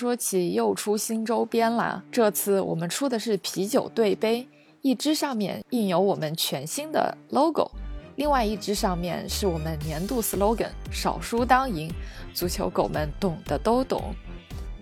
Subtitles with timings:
[0.00, 4.48] 说起又出新周边了，这次我们出的是啤酒对杯，
[4.80, 7.70] 一只上面印有我们全新的 logo，
[8.16, 11.92] 另外一只上面是我们年度 slogan“ 少输当赢”，
[12.32, 14.14] 足球狗们懂的都懂。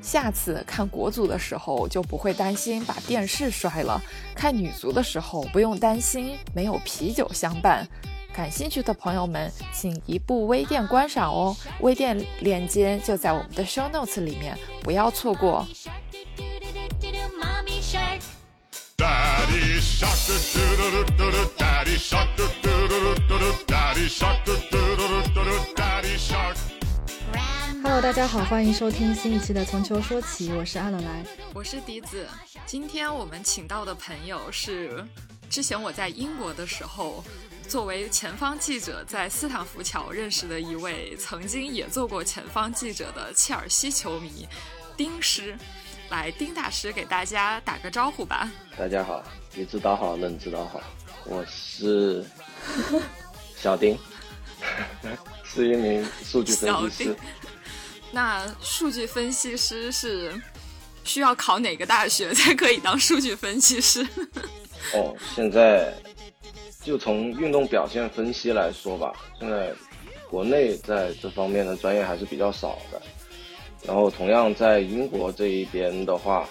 [0.01, 4.01] 下次看国足的时候就不会担心把电视摔了，
[4.37, 7.85] 看女足的时候不用担心没有啤酒相伴。
[8.39, 15.67] 感兴趣的朋友们，请移步微店观赏哦，微店链接就在我们的 show notes 里面，不要错过。
[27.83, 32.25] Hello，大家好，欢迎收听新一期的《从球说起》，我是阿冷来，我是笛子。
[32.65, 35.05] 今天我们请到的朋友是
[35.51, 37.25] 之前我在英国的时候。
[37.69, 44.49] 作为前方记者，在斯坦福桥认识的一位曾经也做过前方记者的切尔西球迷
[44.97, 45.55] 丁师，
[46.09, 48.51] 来，丁大师给大家打个招呼吧。
[48.77, 49.23] 大家好，
[49.55, 50.81] 你知道好，冷知道好，
[51.27, 52.25] 我是
[53.55, 53.99] 小丁，
[55.45, 57.17] 是一名数据分析师。
[58.11, 60.33] 那数据分析师是
[61.05, 64.09] 需要考哪个大学才可以当数据分析师？
[64.95, 65.93] 哦，现在。
[66.89, 69.75] 就从运动表现分析来说吧，现在
[70.31, 72.99] 国内在这方面的专业还是比较少的。
[73.87, 76.49] 然后同样在英国这一边的话，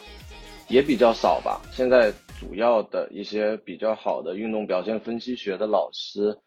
[0.68, 1.60] 也比较少吧。
[1.72, 6.38] 现在主要的一些比较好的运动表现分析学的老师，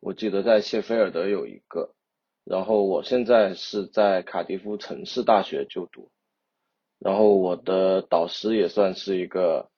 [0.00, 1.94] 我记得在谢菲尔德有一个。
[2.44, 6.10] 然后我现在是在卡迪夫城市大学就读，
[6.98, 9.70] 然后我的导师也算是一个。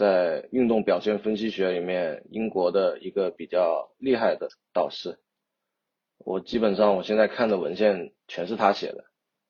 [0.00, 5.18] 在运动表现分析学里面，英国的一个比较厉害的导师，
[6.16, 9.04] 我基本上我现在看的文献全是他写的，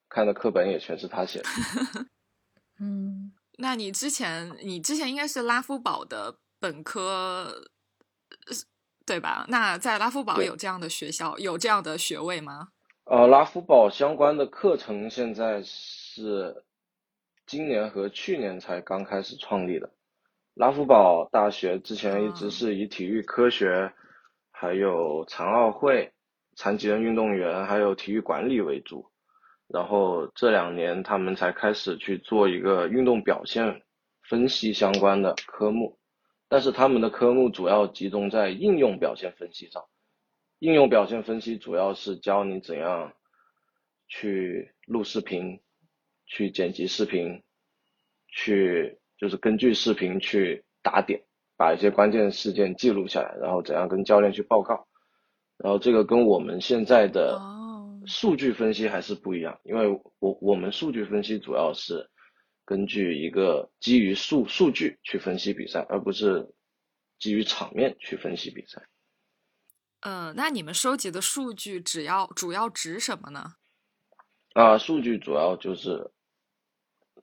[0.08, 1.44] 看的课本也全是他写的。
[2.82, 7.62] 嗯，那你之前你之前应该是拉夫堡的本科，
[9.06, 9.46] 对吧？
[9.48, 12.70] 那在拉夫堡有这样的学校，有这样的学位吗？
[13.04, 16.64] 呃，拉夫堡相关的课程现在是
[17.46, 19.88] 今年和去年才刚开始创立的。
[20.54, 23.92] 拉夫堡大学之前一直是以体育科学、
[24.50, 26.12] 还有残奥会、
[26.54, 29.10] 残疾人运动员还有体育管理为主，
[29.68, 33.80] 然后这两年他们才开始去做一个运动表现
[34.28, 35.98] 分析相关的科目，
[36.48, 39.84] 但是他们的科目主要集中在应用表现分析上。
[40.58, 43.14] 应用表现分析主要是教你怎样
[44.08, 45.62] 去录视频、
[46.26, 47.42] 去剪辑视频、
[48.28, 48.99] 去。
[49.20, 51.22] 就是根据视频去打点，
[51.54, 54.88] 把一些关键事件记录下来，然后怎样跟教练去报告。
[55.58, 57.38] 然后这个跟我们现在的
[58.06, 59.88] 数据分析还是不一样，因为
[60.20, 62.08] 我我们数据分析主要是
[62.64, 66.50] 根据一个基于数数据去分析比赛，而不是
[67.18, 68.82] 基于场面去分析比赛。
[70.00, 73.52] 呃，那你们收集的数据只要主要指什么呢？
[74.54, 76.10] 啊，数据主要就是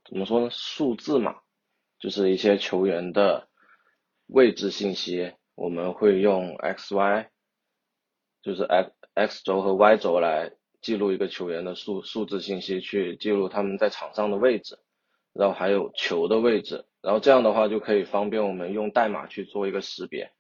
[0.08, 0.50] 怎么说呢？
[0.52, 1.36] 数字嘛。
[2.00, 3.48] 就是一些球员的
[4.28, 7.30] 位置信息，我们会用 x y，
[8.42, 14.78] 就是 x x 轴和 y 轴来记录一个球员的数数字信息，去记录他们在场上的位置，
[15.34, 20.32] 然后还有球的位置，然后这样的话就可以方便我们用代码去做一个识别。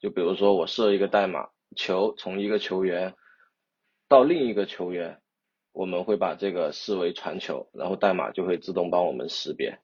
[0.00, 3.14] 就比如说我设一个代码，球从一个球员
[4.08, 5.20] 到另一个球员，
[5.70, 9.78] 我们会把这个视为传球，然后代码就会自动帮我们识别。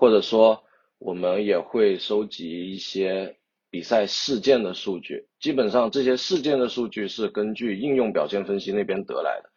[0.00, 0.64] 或者说，
[0.96, 3.36] 我们也会收集一些
[3.68, 5.28] 比赛事件的数据。
[5.38, 9.50] 基本上，这些事件的数据是根据应用表现分析那边得来的。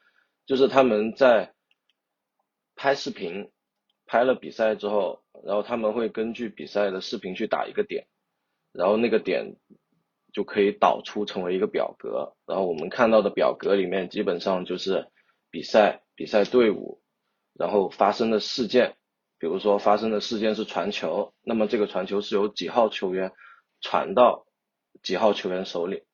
[0.45, 1.53] 就是他们在
[2.75, 3.51] 拍视频，
[4.05, 8.05] 拍了比赛之后，然后他们会根据比赛的视频去打一个点，
[8.73, 9.55] 然后那个点
[10.33, 12.35] 就可以导出成为一个表格。
[12.45, 15.07] 然后我们看到的表格里面，基本上就是
[15.49, 17.01] 比赛、比赛队伍，
[17.53, 18.97] 然后发生的事件。
[19.43, 23.33] 比如说发生的事件是传球，那么这个传球是由几号球员
[23.81, 24.47] 传到
[25.01, 26.05] 几号球员手里，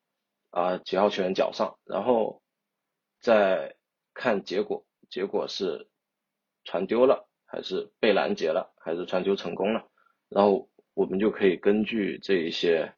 [0.50, 2.42] 啊几号球员脚上，然后
[3.22, 3.76] 再
[4.16, 5.88] 看结果，结果是
[6.64, 9.88] 传丢了，还是被拦截了，还是传球成功了，
[10.28, 12.96] 然后我们就可以根据这一些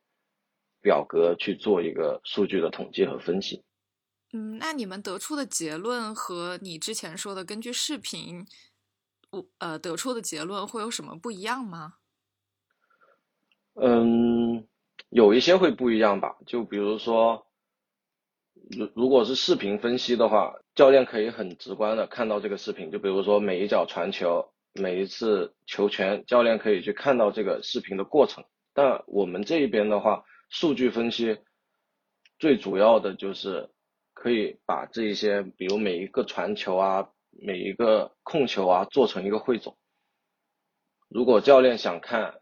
[0.81, 3.65] 表格去做一个数据的统计和分析。
[4.31, 8.45] 嗯，那你们得出的结论和你之前说的根据视频。
[9.31, 11.95] 我呃得出的结论会有什么不一样吗？
[13.75, 14.67] 嗯，
[15.09, 16.37] 有一些会不一样吧。
[16.45, 17.47] 就比如说，
[18.69, 28.43] 如如果是视频分析的话，教练可以很直观的看到这个视频，就比如说每一脚传球，每一次球权，教练可以去看到这个视频的过程。
[28.73, 31.37] 但我们这一边的话，数据分析
[32.37, 33.69] 最主要的就是
[34.13, 39.77] 可以把这一些，比如每一个传球啊，每一个控球啊，做成一个汇总。
[41.07, 42.39] 如果教练想看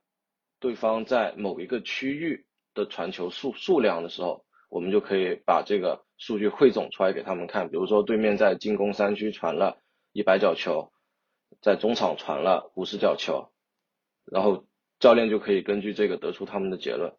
[0.60, 7.70] 对方在某一个区域的传球数数量的时候，我们就可以把这个数据汇总出来给他们看。
[7.70, 9.80] 比如说，对面在进攻三区传了
[10.12, 10.92] 一百脚球，
[11.62, 13.52] 在中场传了五十脚球，
[14.26, 14.68] 然后
[15.00, 17.16] 教练就可以根据这个得出他们的结论。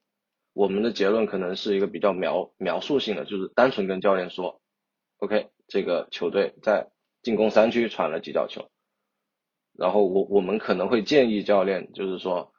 [0.52, 4.60] 我们的结论可能是一个比较描描述性的，就是单纯跟教练说
[5.18, 6.90] ，OK，这个球队在
[7.22, 8.70] 进攻三区传了几脚球，
[9.72, 12.52] 然后我我们可能会建议教练，就是说，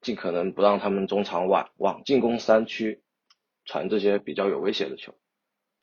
[0.00, 3.02] 尽可能不让他们中场往往进攻三区。
[3.70, 5.14] 传这些比较有威胁的球，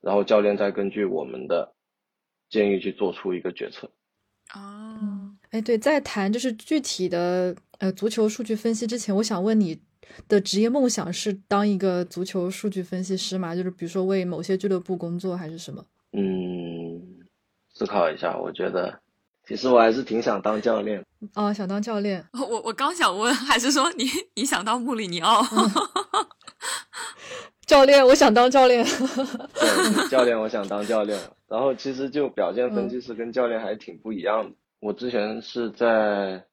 [0.01, 1.75] 然后教练再根据我们的
[2.49, 3.91] 建议去做出一个决策。
[4.47, 9.79] 啊，哎，对，在谈就是具体的呃足球数据分析之前，我想问你
[10.27, 13.55] 的职业梦想是当一个足球数据分析师吗？
[13.55, 15.85] 就是比如说为某些俱乐部工作还是什么？
[16.13, 16.84] 嗯，
[17.75, 18.99] 思考一下，我觉得
[19.45, 21.05] 其实我还是挺想当教练。
[21.35, 22.25] 哦，想当教练。
[22.33, 25.43] 我我刚想问，还是说你你想当穆里尼奥？
[27.67, 28.85] 教练，我想当教练。
[29.53, 31.19] 对，教练，我想当教练。
[31.47, 34.55] 然后其实就表现分析师跟教练还挺不一样的。
[34.79, 36.45] 我之前是在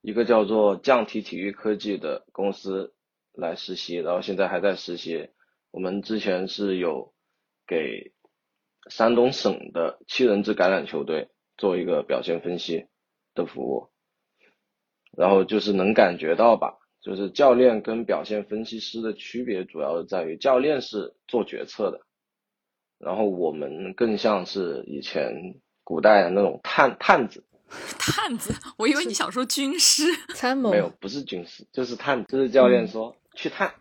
[0.00, 2.92] 一个叫做降体体育科技的公司
[3.34, 5.28] 来实习，然后现在还在实习。
[5.70, 7.12] 我们之前是有
[7.66, 8.12] 给
[8.90, 12.86] 山东省的七人制橄榄球队做一个表现分析
[13.34, 13.88] 的服务，
[15.16, 16.76] 然后就是能感觉到吧。
[17.00, 21.98] 就是教练跟表现分析师的区别，主要是在于教练是做决策的，
[22.98, 25.32] 然后我们更像是以前
[25.82, 27.42] 古代的那种探探子。
[27.98, 30.02] 探子，我以为你想说军师
[30.36, 30.72] 参谋。
[30.72, 33.72] 没有，不是军师，就是探，就是教练说去探，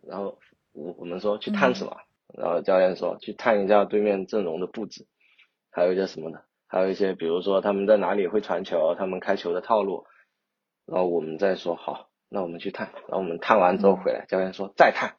[0.00, 0.38] 然后
[0.72, 1.94] 我我们说去探什么，
[2.36, 5.06] 然后教练说去探一下对面阵容的布置，
[5.70, 10.04] 还有一些什么的，还有一些比如说他们在哪里会传球，他们开球的套路。
[10.86, 12.90] 然后我们再说好，那我们去探。
[13.08, 15.16] 然后我们探完之后回来，教练说再探。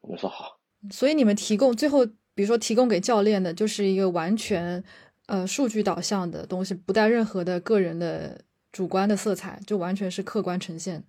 [0.00, 0.58] 我们说好。
[0.90, 2.04] 所以你们提供最后，
[2.34, 4.82] 比如说提供给教练的，就是一个完全
[5.26, 8.40] 呃数据导向的东西，不带任何的个人的
[8.72, 11.04] 主观的色彩，就完全是客观呈现。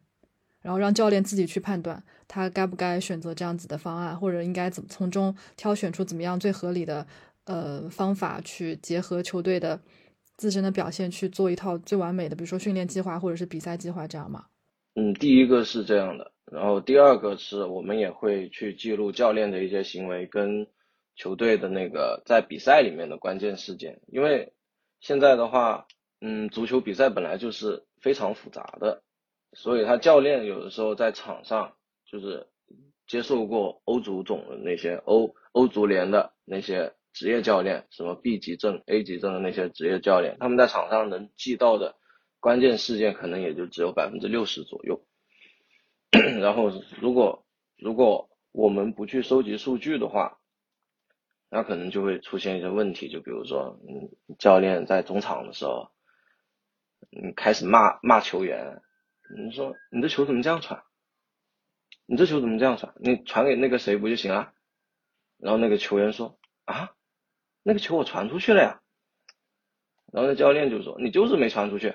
[0.68, 7.08] 然后让教练自己去判断，他该不该选择这样子的方案，或者应该怎么从中挑选出怎么样最合理的
[7.46, 9.80] 呃方法去结合球队的。
[10.36, 14.46] 自身的表现去做一套最完美的，比如说训练计划或者是比赛计划，这样吗？
[14.94, 20.68] 嗯，第一个是这样的，然后第二个是我们也会去记录教练的一些行为跟
[21.16, 24.54] 球队的那个在比赛里面的关键事件，因为
[25.00, 25.88] 现在的话，
[26.22, 29.02] 嗯，足球比赛本来就是非常复杂的，
[29.58, 31.74] 所以他教练有的时候在场上
[32.06, 32.48] 就是
[33.08, 36.94] 接受过欧足总的那些欧欧足联的那些。
[37.14, 41.96] 职业教练，什么 B 级证、A 级证的那些职业教练，他们在场上能记到的
[42.40, 45.04] 关键事件，可能也就只有百分之六十左右。
[46.40, 46.70] 然后，
[47.02, 47.44] 如果
[47.76, 50.38] 如果我们不去收集数据的话，
[51.50, 55.90] 那可能就会出现一些问题，就比如说，嗯，教练在中场的时候，
[57.20, 58.80] 嗯，开始骂骂球员，
[59.30, 60.84] 你说你这球怎么这样传？
[62.06, 62.94] 你这球怎么这样传？
[62.98, 64.54] 你传给那个谁不就行了？
[65.38, 66.92] 然后那个球员说啊。
[67.64, 68.80] 那个球我传出去了呀，
[70.14, 71.88] 然后那教练就说你就是没传出去，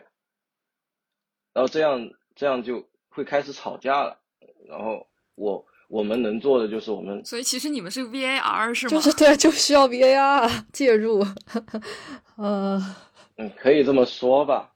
[1.55, 4.21] 然后这样这样就会开始吵架了，
[4.69, 8.91] 然后我我们能做的就是我们，所以其实你们是 VAR 是吗？
[8.91, 11.25] 就是对， 就需要 VAR 介入，
[12.37, 12.79] 呃，
[13.37, 14.72] 嗯，可以这么说吧。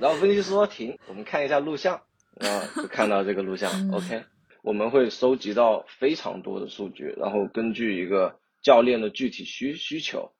[0.00, 2.02] 然后分析师说停，我们看一下录像，
[2.34, 4.24] 然后就看到这个录像，OK，
[4.62, 10.32] 我们会收集到非常多的数据，然后根据一个教练的具体需需求。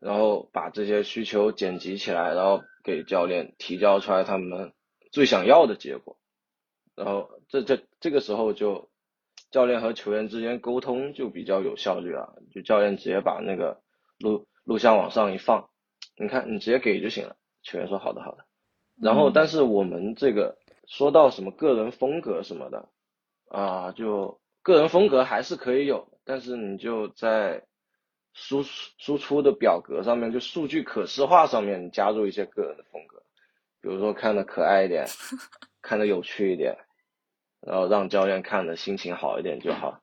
[0.00, 4.72] 然后把这些需求剪辑起来，然后给教练提交出来他们
[5.10, 6.20] 最想要的结果。
[6.94, 8.90] 然后这这这个时候就
[9.50, 12.40] 教练和球员之间沟通就比较有效率了。
[12.54, 13.82] 就教练直接把那个
[14.20, 15.68] 录录像往上一放，
[16.16, 17.34] 你看你直接给就行了。
[17.70, 18.44] 球员说好的好的。
[19.00, 20.56] 然后但是我们这个
[20.86, 22.88] 说到什么个人风格什么的
[23.48, 27.62] 啊，就个人风格还是可以有，但是你就在。
[28.34, 33.20] 输输出的表格上面，就数据可视化上面加入一些个人的风格，
[33.80, 35.06] 比如说看的可爱一点，
[35.82, 36.78] 看的有趣一点，
[37.60, 40.00] 然后让教练看的心情好一点就好。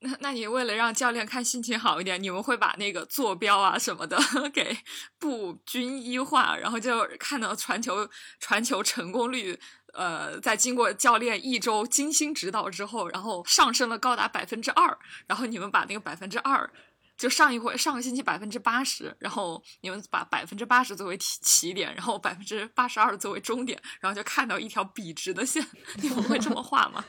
[0.00, 4.16] 那那你为了让教练看心情好一点，你们会把那个坐标啊什么的
[4.54, 4.76] 给
[5.18, 9.58] 不均一化，然后就看到传球传球成功率，
[9.94, 16.70] 呃，在经过教练一周精心指导之后，然后上升了高达百分之二，然后你们把那个百分之二，
[17.16, 25.66] 就上一回上个星期百分之八十，然后你们把百分之八十作为起起点，然后百分之八十二作为终点，然后就看到一条笔直的线，
[26.00, 27.04] 你们会这么画吗？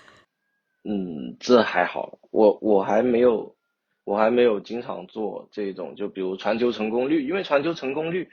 [0.84, 3.56] 嗯，这还好，我我还没有，
[4.06, 8.30] 我还没有经常做这种，就比如传球成功率，因为传球成功率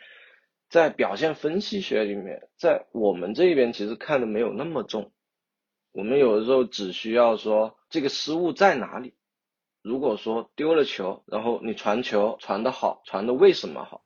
[0.69, 5.11] 在表现分析学里面，在我们这边其实看的没有那么重，
[5.93, 9.15] 我们有的时候只需要说这个失误在哪里。
[9.83, 14.05] 如果说丢了球，然后你传球传的好，传的为什么好，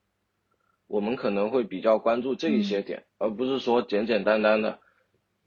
[0.86, 4.80] 我们可能会比较关注这一些点，而不是说简简单单的。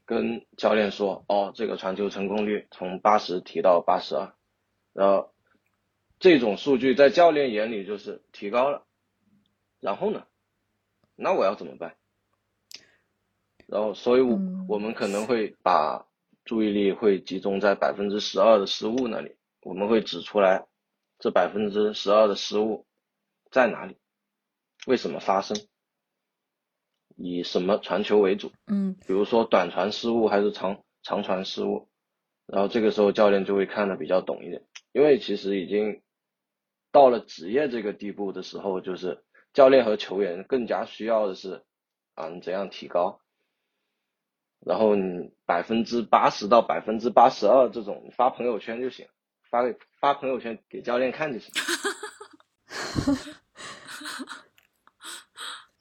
[0.04, 4.34] 跟教练说，哦，这个传球成功率从八十提到八十二，
[4.92, 5.32] 然后
[6.18, 8.86] 这种数据在教练眼里就是提高了，
[9.80, 10.26] 然后呢，
[11.16, 11.96] 那我要怎么办？
[13.66, 16.06] 然后，所以，我我们可能会把
[16.44, 20.66] 注意力会集中在百分之十二的失误那里，我们会指出来
[21.18, 22.86] 这百分之十二的失误
[23.50, 23.96] 在哪里，
[24.86, 25.56] 为什么发生？
[27.16, 28.52] 以什么传球为主？
[28.66, 31.88] 嗯，比如说短传失误还是长长传失误，
[32.46, 36.02] 然后这个时候教练就会看得比较懂一点，因为其实已经
[36.92, 41.62] 到了职业这个地步的时候，就是教练和球员更加需要的是
[42.14, 43.20] 啊你怎样提高，
[44.60, 49.06] 然后你百分之八十到百分之八十二这种发朋友圈就行，
[49.50, 51.52] 发给发朋友圈给教练看就行。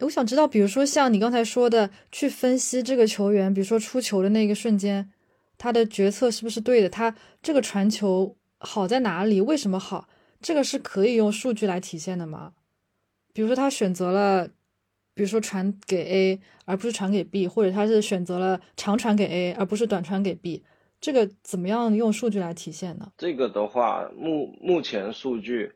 [0.03, 5.11] 我想知道，比如说像你刚才说的，去分析这个球员，比如说出球的那个瞬间，
[5.57, 6.89] 他的决策是不是对的？
[6.89, 9.39] 他这个传球好在哪里？
[9.39, 10.07] 为什么好？
[10.41, 12.53] 这个是可以用数据来体现的吗？
[13.33, 14.47] 比如说他选择了，
[15.13, 20.63] 比如说传给 A 而不是传给 B，或者他是选择了长传给 A 而不是短传给 B，
[20.99, 23.11] 这个怎么样用数据来体现呢？
[23.17, 25.71] 这个的话，目目前数据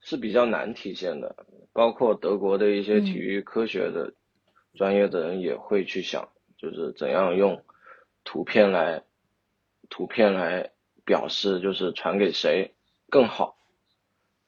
[0.00, 1.34] 是比较难体现的。
[1.76, 4.14] 包括德国的一些体育科学的
[4.76, 7.62] 专业的人也会去想，就是怎样用
[8.24, 9.04] 图片来
[9.90, 10.70] 图片来
[11.04, 12.72] 表示，就是传给谁
[13.10, 13.58] 更好。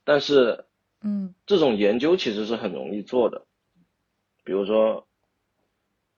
[0.04, 0.64] 但是，
[1.02, 3.44] 嗯，这种研究其实是很容易做的。
[4.42, 5.06] 比如说，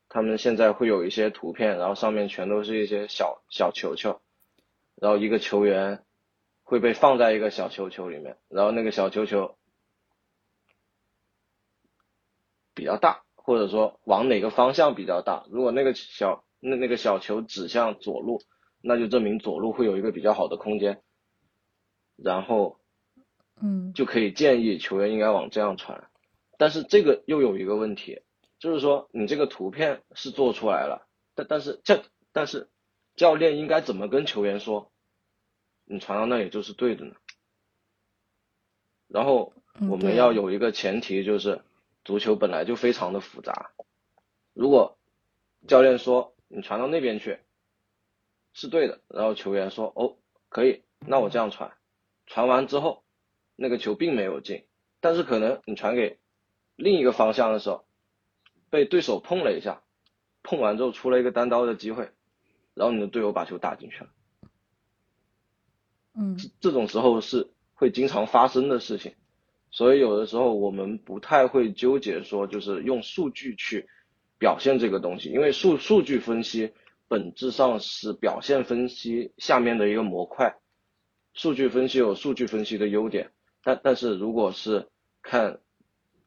[0.09, 4.21] 他们现在会有一些图片，然后上面全都是一些小小球球，
[4.95, 6.05] 然后一个球员
[6.63, 9.57] 会被放在一个小球球里面，然后那个小球球。
[12.81, 15.45] 比较大，或者说往哪个方向比较大？
[15.51, 18.41] 如果那个小那那个小球指向左路，
[18.81, 21.03] 那就证明左路会有一个比较好的空间，
[22.17, 22.81] 然后，
[23.61, 26.09] 嗯，就可以建议球员应该往这样传。
[26.57, 28.23] 但是这个又有一个问题，
[28.59, 32.71] 就是说你这个图片是做出来了，但但是教但是
[33.15, 34.91] 教练应该怎么跟球员说，
[35.85, 37.15] 你传到那里就是对的呢？
[39.07, 39.53] 然后
[39.91, 41.61] 我们要有一个前提就是。
[42.05, 43.73] 足球本来就非常的复杂，
[44.55, 44.99] 如果
[45.69, 47.39] 教练说你传到那边去
[48.53, 50.17] 是对的，然后球员说哦
[50.49, 51.77] 可以，那我这样传，
[52.27, 53.05] 传完之后
[53.55, 54.65] 那个球并没有进，
[55.01, 56.19] 但是可能你传给
[56.77, 57.85] 另一个方向的时候
[58.71, 59.83] 被对手碰了一下，
[60.43, 62.11] 碰完之后出了一个单刀的机会，
[62.75, 64.11] 然后你的队友把球打进去了，
[66.15, 69.15] 嗯，这种时候是会经常发生的事情。
[69.71, 73.89] 所以有的时候我们不太会纠结说，就是用数据去
[74.39, 76.73] 表现这个东西，因为数数据分析
[77.07, 80.57] 本质上是表现分析下面的一个模块。
[81.35, 83.31] 数据分析有数据分析的优点，
[83.63, 84.89] 但但是如果是
[85.23, 85.61] 看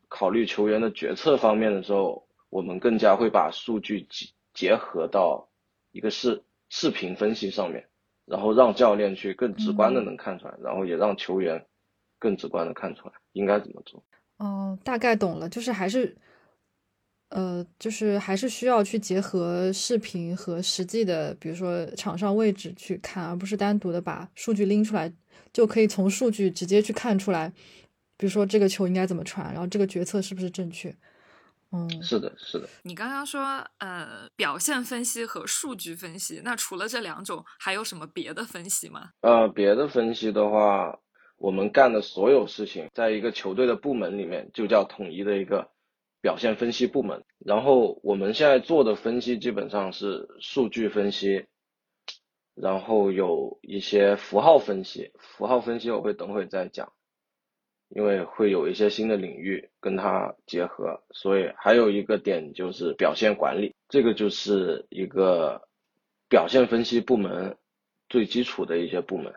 [0.08, 5.50] 考虑球员的决策方面的时候，我们更加会把数据结结合到
[5.92, 7.90] 一个视视频分析上面，
[8.26, 11.66] 然后让教练去更直观的能看出来，然后也让球员。
[12.24, 14.02] 更直观的看出来应该怎么做。
[14.38, 16.16] 哦，大概懂了，就是还是，
[17.30, 25.14] 呃，就是还是需要去结合视频和实际的，比如说场上位置去看，而不是单独的把数据拎出来，
[25.52, 27.50] 就可以从数据直接去看出来，
[28.18, 30.96] 比如说这个球应该怎么传，然后这个决策是不是正确。
[31.72, 32.70] 嗯，是的，是的。
[32.84, 39.10] 你刚刚说，呃，表现分析和数据分析，那除了这两种，还有什么别的分析吗？
[39.22, 41.00] 呃，别的分析的话。
[41.44, 45.72] 我们干的所有事情，在一个球队的部门里面，就叫统一的一个
[46.22, 47.26] 表现分析部门。
[47.38, 51.48] 然后我们现在做的分析基本上是数据分析，
[52.56, 56.94] 然后有一些符号分析，符号分析我会等会再讲，
[57.90, 65.68] 因为会有一些新的领域跟它结合，所以还有一个点就是表现管理，这个就是一个
[66.30, 67.58] 表现分析部门
[68.08, 69.34] 最基础的一些部门，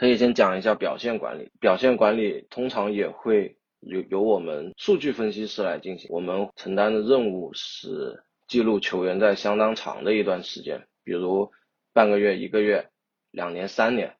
[0.00, 11.52] 可以先讲一下表现管理，表现管理通常也会由由我们数据分析师来进行，我们承担的任务是记录球员在相当长的一段时间，比如。
[11.92, 12.88] 半个月、一个月、
[13.32, 14.14] 两年、三年，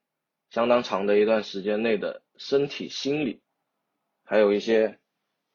[0.51, 3.41] 相当长的一段时间内的身体、心理，
[4.25, 4.99] 还有一些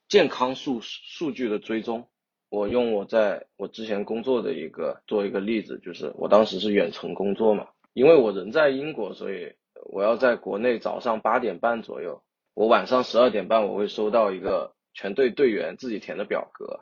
[0.08, 2.08] 健康数数据的追踪。
[2.48, 9.54] 我用我在我之前工作的一个做一个例子，就是我当时是远程工作嘛，因为我人在英国，所以
[9.86, 12.22] 我要在国内早上八点半左右，
[12.54, 16.82] 我晚上十二点半我会收到一个全队队员自己填的表格，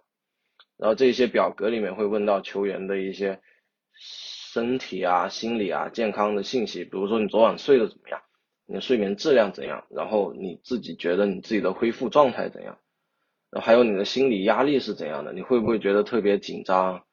[0.77, 3.39] 然后这些表格里面会问到球员的一些。
[3.95, 8.21] 身体啊、心理啊、健康的信息，比如说你昨晚睡得怎么样，
[8.65, 12.77] 你的睡眠质量怎样，然后你自己觉得你自己的恢复状态怎样，
[13.51, 17.03] 然后还有你的心理压力是怎样的，你会不会觉得特别紧张，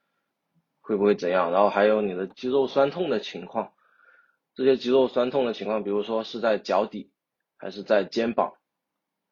[0.81, 3.73] 会不会怎样，然后还有你的肌肉酸痛的情况，
[4.61, 7.11] 这些肌肉酸痛的情况，比如说是在脚底，
[7.57, 8.52] 还是在肩膀，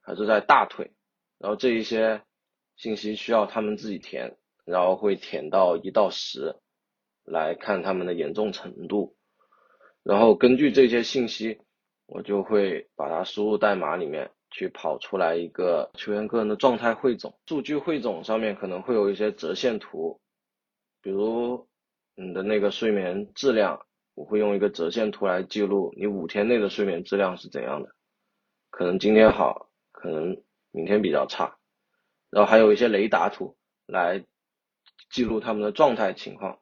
[0.00, 0.90] 还是在大腿，
[1.36, 2.22] 然后这一些
[2.76, 6.56] 信息需要他们自己填，然后会填到一到十。
[7.24, 9.14] 来看他们的严重程度，
[10.02, 11.58] 然后根据这些信息，
[12.06, 17.38] 我就会把它输入代码里面去跑出来一个球员个人的状态汇总。
[17.44, 20.22] 数据汇总上面可能会有一些折线图，
[21.02, 21.68] 比如
[22.14, 23.84] 你的那个睡眠质量，
[24.18, 27.94] 我会用一个折线图来记录你五天内的睡眠质量是怎样的，
[28.68, 31.56] 可能今天好，可能明天比较差，
[32.28, 33.56] 然后还有一些雷达图
[33.86, 34.24] 来
[35.08, 36.58] 记录他们的状态情况。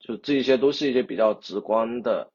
[0.00, 2.32] 就这些都是一些比较直观的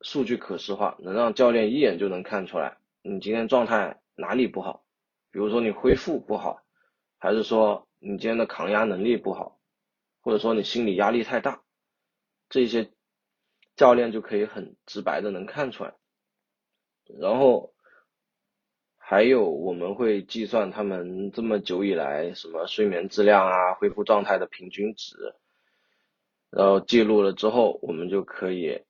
[0.00, 4.82] 数据可视化，能让教练一眼就能看出来你今天状态哪里不好，
[5.30, 6.62] 比如说你恢复不好，
[7.18, 9.60] 还是说你今天的抗压能力不好，
[10.22, 11.59] 或者说你心理压力太大，
[12.50, 12.92] 这些
[13.76, 15.94] 教练就可以很直白的能看出来。
[17.18, 17.72] 然后
[18.98, 25.16] 还有我们会计算他们这么久以来什么睡眠质量啊、恢复状态的平均值。
[26.50, 28.84] 然后记录了之后，我们就可以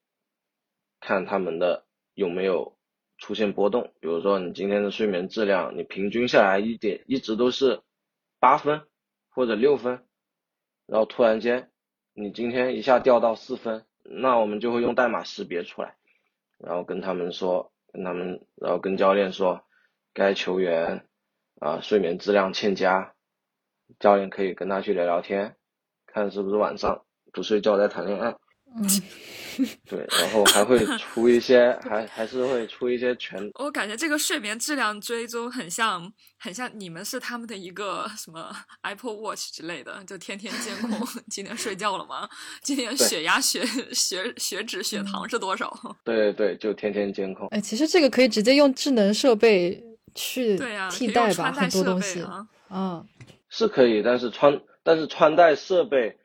[0.99, 2.79] 看他们的有没有
[3.19, 3.93] 出现波动。
[4.01, 7.83] 比如说，你今天的睡眠质量，你平均下来一点一直都是
[8.39, 8.87] 八分
[9.29, 10.07] 或者六分，
[10.87, 11.70] 然后突然间
[12.21, 15.97] 你今天一下掉到四分，那我们就会用代码识别出来，
[16.59, 19.65] 然后跟他们说，跟他们，然后跟教练说，
[20.13, 21.07] 该球员
[21.61, 23.15] 啊睡眠质量欠佳，
[23.99, 25.57] 教练可以跟他去聊聊天，
[26.07, 27.03] 看是不是晚上。
[27.33, 28.37] 不睡觉在谈恋爱，
[29.89, 33.51] 对，然后还会出一些，还还是会出一些全。
[33.59, 40.99] 我感觉这个睡眠质量追踪很像，很像你们是他们的一个什么 Apple Watch 之类的，就天天监控
[41.31, 42.29] 今天睡觉了吗？
[42.63, 45.73] 今天血压、血血血脂、血糖是多少？
[46.05, 47.49] 对对对，就天天监控。
[47.49, 49.83] 哎，其实这个可以直接用智能设备
[50.15, 50.59] 去
[50.91, 52.25] 替代吧，很多东西。
[52.71, 53.05] 嗯，
[53.49, 56.17] 是可以，但是穿但是穿戴设备。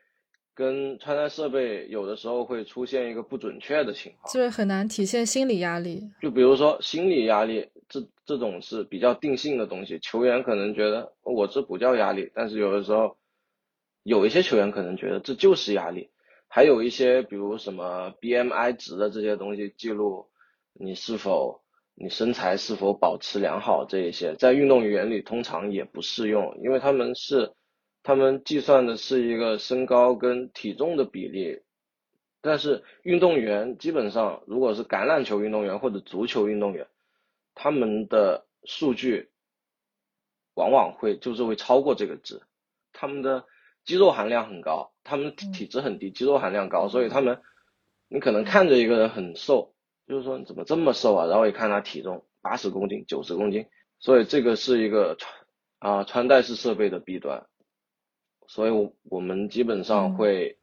[0.56, 6.10] 跟穿戴设备有的时候会出现一个不准确的情况，就是很难体现心理压力。
[6.22, 13.18] 就比如说心理压力，这这种是比较定性的东西，球员可能觉得我这不叫压力，但是有的时候
[14.02, 16.08] 有一些球员可能觉得这就是压力。
[16.48, 20.26] 还有一些比如什么 BMI 值的这些东西，记录
[20.72, 21.60] 你是否
[21.94, 27.52] 你身材是否保持良好这一些，在运动员里通常也不适用，因为他们是。
[28.06, 31.62] 他们计算的是一个身高跟体重的比例，
[32.40, 36.86] 但是运动员基本上，如果是橄榄球运动员或者足球运动员，
[37.56, 39.28] 他们的数据
[40.54, 42.40] 往往会就是会超过这个值，
[42.92, 43.44] 他们的
[43.84, 47.40] 肌肉含量很高，他们体质很低，肌肉含量高，所以他们
[48.06, 49.74] 你可能看着一个人很瘦，
[50.06, 51.26] 就是说你怎么这么瘦啊？
[51.26, 53.66] 然后一看他体重八十公斤、九十公斤，
[53.98, 55.34] 所以这个是一个穿
[55.80, 57.44] 啊穿戴式设备的弊端。
[58.48, 60.56] 所以，我们基本上会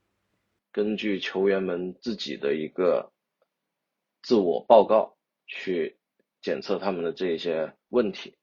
[0.71, 3.11] 根据球员们自己的一个
[4.21, 5.97] 自我报告去
[6.41, 8.35] 检测他们的这些问题。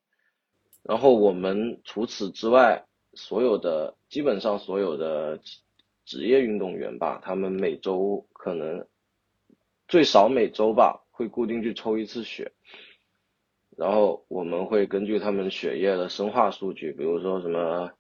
[0.83, 5.41] 然后，我们除此之外，所有的基本上所有的
[6.05, 8.87] 职业运动员吧，他们每周可能
[9.89, 12.53] 最少每周吧会固定去抽一次血。
[13.77, 17.91] 然后，我们会根据他们血液的生化数据，比如说什么。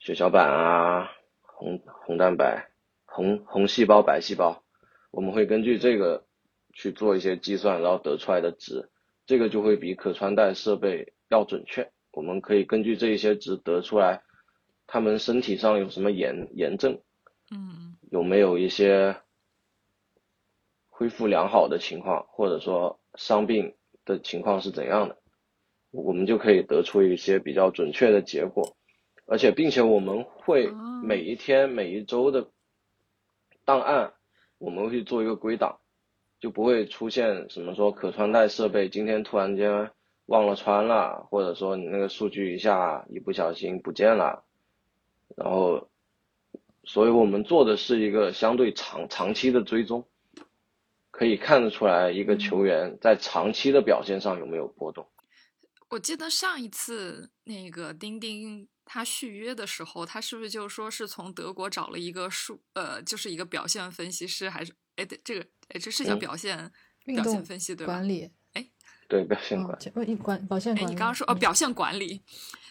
[0.00, 2.70] 血小板啊，红红蛋白、
[3.04, 4.62] 红红细胞、白细胞，
[5.10, 6.24] 我们会根据这个
[6.72, 8.88] 去做一些计算，然后得出来的值，
[9.26, 11.92] 这个就会比可穿戴设备要准确。
[12.12, 14.22] 我们可以根据这一些值得出来，
[14.86, 17.02] 他们身体上有什么炎炎症，
[17.50, 19.20] 嗯有没有一些
[20.88, 25.18] 恢复良好的情况，或者说伤病的情况是怎样的，
[25.90, 28.74] 我们就可以得出一些比较准确的结果。
[29.30, 32.50] 而且，并且我们会哦每一天、每一周的
[33.64, 34.12] 档案，
[34.58, 35.78] 我们会做一个归档，
[36.40, 39.92] 就不会出现什么说可穿戴设备今天突然间
[40.26, 44.42] 忘了穿了，或者说你那个数据一下一不小心不见了，
[45.36, 45.88] 然后，
[46.82, 50.08] 所以我们做的是一个相对长长期的追踪，
[51.12, 55.06] 可以看得出来一个球员在长期的表现上有没有波动。
[55.88, 66.72] 我记得上一次那个钉钉他续约的时候，他是不是就说是从德国找了一个数呃，就是一个表现分析师，还是哎对这个哎这是叫嗯表现、
[67.04, 67.92] 运表现分析对吧？
[67.92, 68.68] 管理哎，
[69.08, 70.92] 对表现嗯管，理，哦管表现哎，管理。
[70.92, 72.20] 你刚刚说哦，嗯表现管理，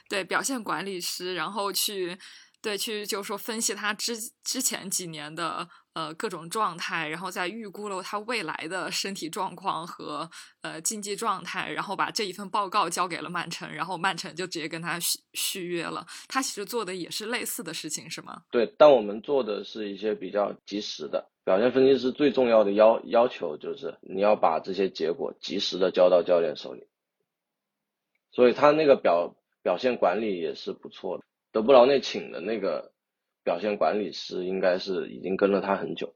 [0.09, 2.17] 对，表现管理师，然后去
[2.61, 10.29] 对去就是说分析他之之前几年的呃各种状态，然后再预估了他未来的身体状况和
[10.61, 16.05] 呃竞技状态，然后把这一份报告交给了曼城，然后曼城就直接跟他续续约了。
[16.29, 18.41] 他其实做的也是类似的事情，是吗？
[18.49, 26.87] 对，但我们做的是一些比较及时的表现分析师最重要的要要求就是你要把这些结果及时的交到教练手里，
[28.31, 31.23] 所以他那个表表现管理也是不错的。
[31.51, 32.93] 德布劳内请的那个
[33.43, 36.13] 表现管理师应该是已经跟了他很久，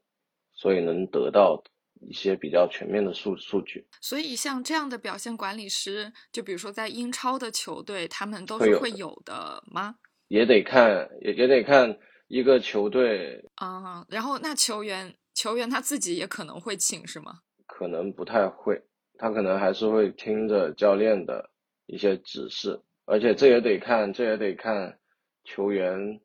[0.51, 1.63] 所以能得到
[2.01, 3.88] 一些比较全面的数数据。
[4.01, 9.95] 所以像这样的表现管理师，就比如说在英超的球队，他们都是会有的吗？
[10.27, 17.39] 也得看，也也得看一个球队啊、然后那球员球员他自己也可能会请是吗？
[17.67, 18.81] 可能不太会，
[19.17, 21.49] 他可能还是会听着教练的
[21.86, 24.97] 一些指示，而且这也得看，这也得看
[25.43, 26.19] 球员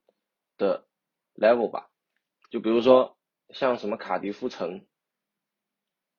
[0.56, 0.82] 的
[1.38, 1.88] level 吧。
[2.50, 3.16] 就比如说
[3.50, 4.84] 像什么卡迪夫城，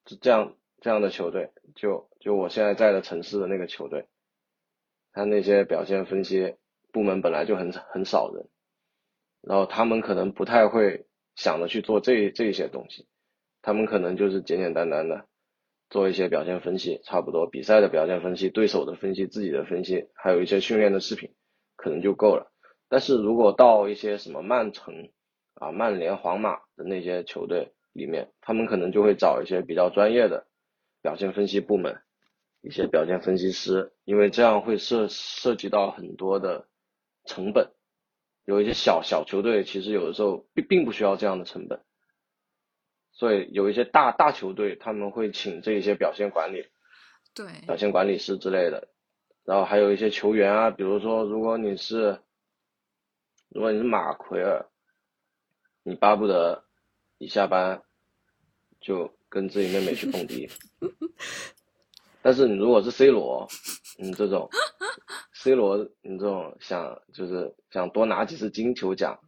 [0.05, 4.07] 这这样这样的球队，就就我现在在的城市的那个球队，
[5.11, 6.55] 他那些表现分析
[6.91, 8.47] 部门本来就很很少人，
[9.41, 13.07] 然后他们可能不太会想着去做这这些东西。
[13.61, 15.27] 他们可能就是简简单单的
[15.89, 21.35] 做一些表现分析，差不多比赛的表现分析、对手的分析、自己的分析，还有一些训练的视频，
[21.75, 22.53] 可能就够了。
[22.89, 25.09] 但是如果到一些什么曼城
[25.53, 30.47] 啊、曼联、皇马的那些球队里面，他们可能就会找一些比较专业的
[31.01, 32.01] 表现分析部门，
[32.61, 36.67] 一些表现分析师，因为这样会涉涉及到很多的
[37.25, 37.71] 成本。
[38.45, 41.81] 有一些小小球队其实有的时候并并不需要这样的成本。
[43.11, 46.65] 所以有一些大大球队，他们会请这一些表现管理、
[47.35, 48.87] 对，表现管理师之类的，
[49.43, 52.17] 然后还有一些球员啊，比如说如果你是，
[53.49, 54.65] 如果你是马奎尔，
[55.83, 56.63] 你巴不得
[57.17, 57.81] 一下班
[58.79, 60.49] 就跟自己妹妹去蹦迪，
[62.21, 63.47] 但是你如果是 C 罗，
[63.97, 64.49] 你这种
[65.33, 69.19] C 罗，你这种想就是想多拿几次金球奖，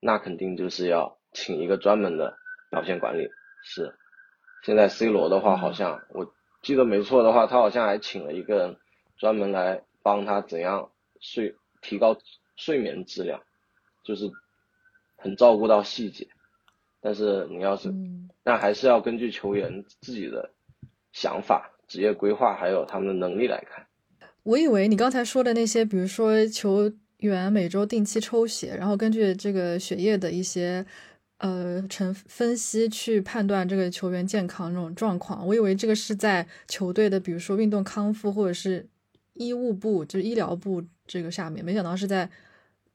[0.00, 2.36] 那肯定就是要请一个专门的。
[2.70, 3.28] 表现管理
[3.62, 3.96] 是，
[4.64, 8.76] 现在 C 罗的话，好像我记得没错的话，他好像还请了一个人
[9.16, 12.16] 专门来帮他怎样睡提高
[12.56, 13.40] 睡眠质量，
[14.04, 14.30] 就是
[15.16, 16.26] 很照顾到细节。
[17.00, 20.50] 但是你要是，嗯但还是要根据球员自己的
[21.12, 23.86] 想法、职业规划还有他们的能力来看。
[24.42, 30.84] 我以为你刚才说的那些，比如说球员每周定期抽血，然后根据这个血液的一些。
[31.38, 38.86] 呃，成分析去判断这个球员健康这种状况，我以为这个是在球队的，比如说运动康复或者是
[39.34, 42.28] 医务部，就是医疗部这个下面，没想到是在，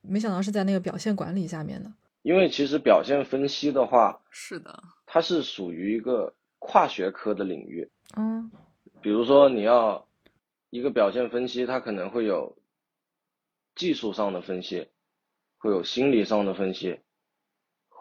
[0.01, 1.91] 没想到是在那个表现管理下面的。
[2.23, 7.89] 因为其实表现分析的话，是的，它是属于一个跨学科的领域。
[8.17, 8.51] 嗯，
[9.01, 10.07] 比如说你要
[10.69, 12.57] 一个表现分析，它可能会有
[13.75, 14.87] 技术上的分析，
[15.57, 16.99] 会有心理上的分析。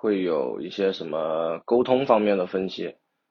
[0.00, 2.84] 会有一些什么沟通方面的分析，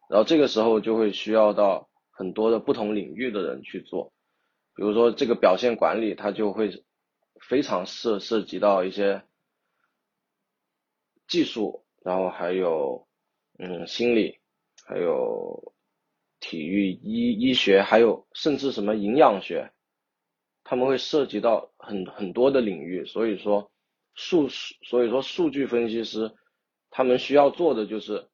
[0.09, 4.11] 然后这个时候就会需要到很多的不同领域的人去做，
[4.77, 6.85] 比如说这个表现管理，它就会
[7.41, 9.23] 非常涉涉及到一些
[11.27, 13.05] 技术，然后还有
[13.59, 14.39] 嗯心理，
[14.85, 15.73] 还有
[16.39, 19.73] 体育医医学，还有甚至什么营养学，
[20.63, 23.69] 他们会涉及到很很多的领域，所以说
[24.13, 26.33] 数所以说数据分析师。
[26.89, 28.29] 他们需要做的就是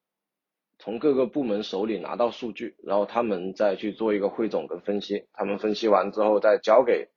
[0.83, 7.07] 从各个部门手里拿到数据，然后他们再去做一个汇总跟分析，他们分析完之后再交给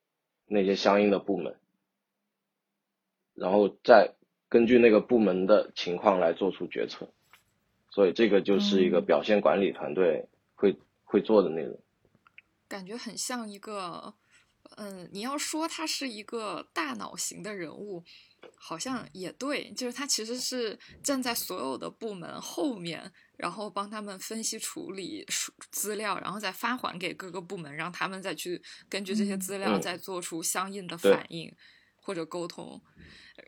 [0.45, 1.53] 那些相应的部门，
[3.33, 4.13] 然后再
[4.47, 7.09] 根据那个部门的情况来做出决策。
[7.89, 11.77] 所以这个就是一个表现管理团队会会做的内容。
[12.69, 14.13] 感觉很像一个，
[14.75, 18.03] 嗯，你要说他是一个大脑型的人物，
[18.55, 31.55] 好像也对，就是他其实是站在所有的部门后面，然后帮他们分析处理数资料，然后再发还给各个部门，让他们再去根据这些资料嗯再做出相应的反应
[31.95, 32.81] 或者沟通。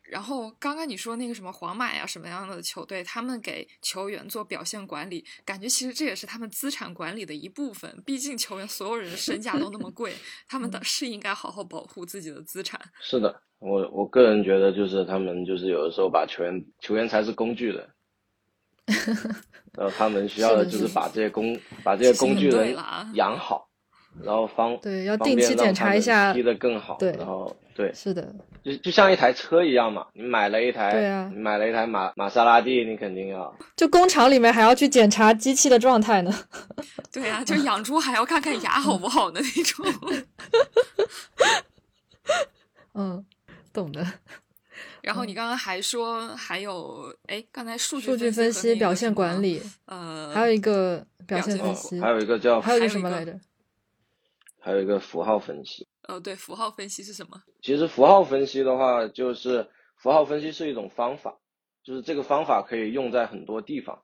[0.10, 8.02] 然后刚刚你说那个什么皇马呀什么样的球队，他们给球员做表现管理，感觉其实这也是他们资产管理的一部分。
[8.06, 10.14] 毕竟球员所有人身价都那么贵，
[10.50, 12.80] 他们的是应该好好保护自己的资产。
[13.00, 17.88] 是的，我我个人觉得就是他们就是有的时候把球员球员才是工具人，
[19.78, 22.76] 然后他们需要的就是把这些工把这些工具人
[23.14, 23.69] 养好，
[24.24, 36.34] 然后方对要定期检查一下踢得更好，对然后对，是的，就就像一台车一样嘛，你买了一台，对啊你买了一台玛玛莎拉蒂，你肯定要就工厂里面还要去检查机器的状态呢。
[37.12, 39.86] 对啊、就养猪还要看看牙好不好的那种。
[42.94, 43.26] 嗯，
[43.72, 44.06] 懂的。
[45.02, 53.34] 然后你刚刚还说还有，哎，刚才数据数据分分析、表现管，理，呃，还有一个表现分析，还有一个叫还有一个什么来着？
[54.70, 55.88] 还有一个符号分析。
[56.08, 57.42] 哦，对，符号分析是什么？
[57.60, 61.40] 其实符号分析的话，就是符号分析是一种方法，
[61.84, 64.04] 就是这个方法可以用在很多地方。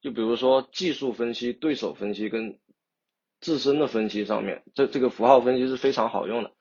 [0.00, 2.60] 就比如说技术分析、对手分析跟
[3.40, 6.52] 自身的分析上面，这这个符号分析是非常好用的。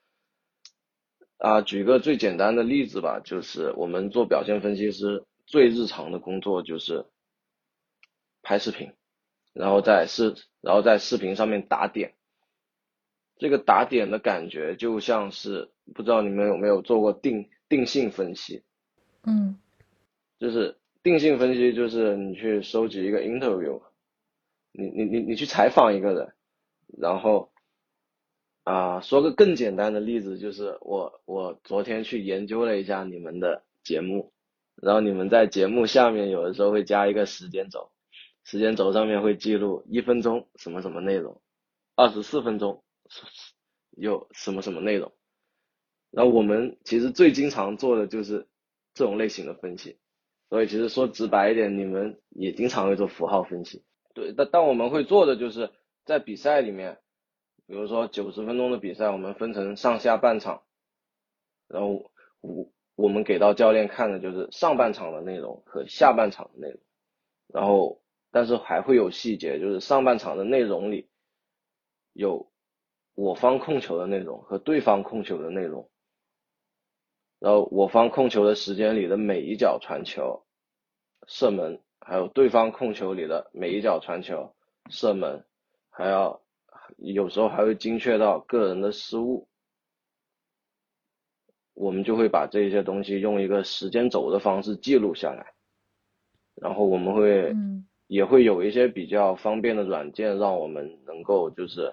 [1.37, 7.05] 啊，举个最简单的例子吧，就是我们做表现分析师最日常的工作就是
[8.41, 8.91] 拍视频，
[9.53, 12.15] 然后在视然后在视频上面打点。
[13.43, 18.63] 这个打点的感觉就像是不知道你们有没有做过定定性分析，
[19.23, 19.59] 嗯。
[20.39, 23.81] 就是定性分析，就是你去收集一个 interview，
[24.71, 26.33] 你你你你去采访一个人，
[26.97, 27.51] 然后
[28.63, 34.31] 啊、说个更简单的例子，就是我我昨天去研究了一下你们的节目，
[34.81, 37.91] 然后你们在节目下面有的时候会加一个时间轴，
[38.45, 41.41] 时间轴上面会记录一分钟什么什么内容，
[41.97, 42.81] 二十四分钟
[43.91, 45.13] 有什么什么内容，
[46.11, 48.47] 然后我们其实最经常做的就是
[48.93, 49.99] 这种类型的分析。
[50.49, 53.83] 所以其实说直白一点，你们也经常会做符号分析。
[54.13, 55.71] 对，但但我们会做的就是
[56.05, 56.99] 在比赛里面，
[57.65, 60.61] 比如说九十分钟的比赛，我们分成上下半场，
[61.67, 66.79] 然后我我们给到教练看的就是上半场的内容和下半场的内容，
[67.47, 71.09] 然后但是还会有细节，就是上半场的内容里
[72.13, 72.52] 有
[73.15, 75.89] 我方控球的内容和对方控球的内容。
[77.39, 80.45] 然后我方控球的时间里的每一脚传球、
[81.27, 84.55] 射门，还有对方控球里的每一脚传球、
[84.89, 85.45] 射门，
[85.89, 86.41] 还要
[86.97, 89.47] 有时候还会精确到个人的失误，
[91.73, 95.53] 我们就会把这些东西用一个时间轴的方式记录下来，
[96.55, 97.85] 然后我们会嗯。
[98.07, 101.91] 也会有一些比较方便的软件，让我们能够就是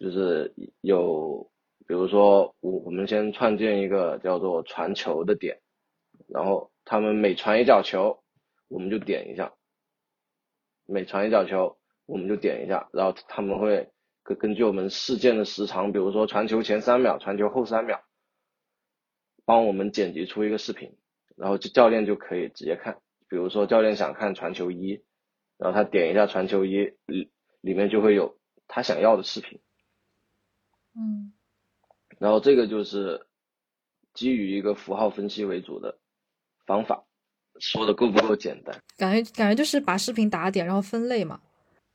[0.00, 1.50] 就是有，
[1.86, 5.60] 比如说我我们先创建一个叫做传球的点，
[6.26, 8.22] 然后他们每传一脚球，
[8.68, 9.52] 我们就点一下，
[10.86, 13.90] 每传一脚球我们就点一下，然后他们会
[14.22, 18.02] 根根据我们事件的时长，比如说传球前三秒，传球后三秒，
[19.44, 20.96] 帮我们剪辑出一个视频，
[21.36, 23.02] 然后教练就可以直接看。
[23.28, 25.04] 比如说教练想看传球一，
[25.58, 29.60] 然后他点一下传球一，里里面就会有他想要的视频。
[30.96, 31.32] 嗯
[32.18, 33.26] 然后这个就是
[34.12, 35.96] 基于一个符号分析为主的
[36.66, 37.04] 方法，
[37.58, 38.78] 说的够不够简单？
[38.98, 41.40] 感觉感觉就是把视频打点，然后分类嘛。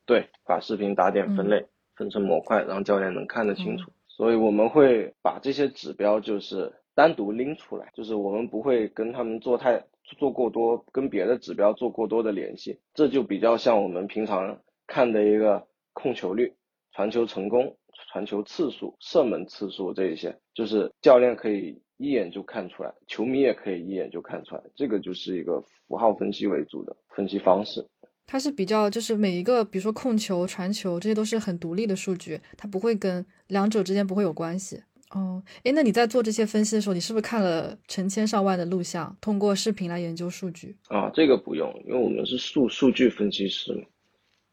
[0.04, 3.90] 对，把视频打点分类，分成模块，让教练能看得清楚。
[4.08, 9.84] 所以我们会把这些指标就是单独拎出来，就是我们不会跟他们做太
[10.18, 12.80] 做过多，跟别的指标做过多的联系。
[12.94, 16.54] 这就比较像我们平常看的一个控球率、
[16.92, 17.76] 传球成功、
[18.10, 24.62] 传球次数、射门次数这一些，就是教练可以一眼就看出来，球迷也可以一眼就看出来。
[24.74, 27.86] 这个就是一个符号分析为主的分析方式。
[28.26, 34.82] 它是比较，就是每一个，比如说控球、传球，这些都是很独立的数据，它不会跟两者之间不会有关系。
[35.10, 40.76] 哦，哎，那你在做这些分析的时候，你是不是看了成千上万的录像，通过视频来研究数据？
[40.88, 43.82] 啊，这个不用，因为我们是数数据分析师嘛，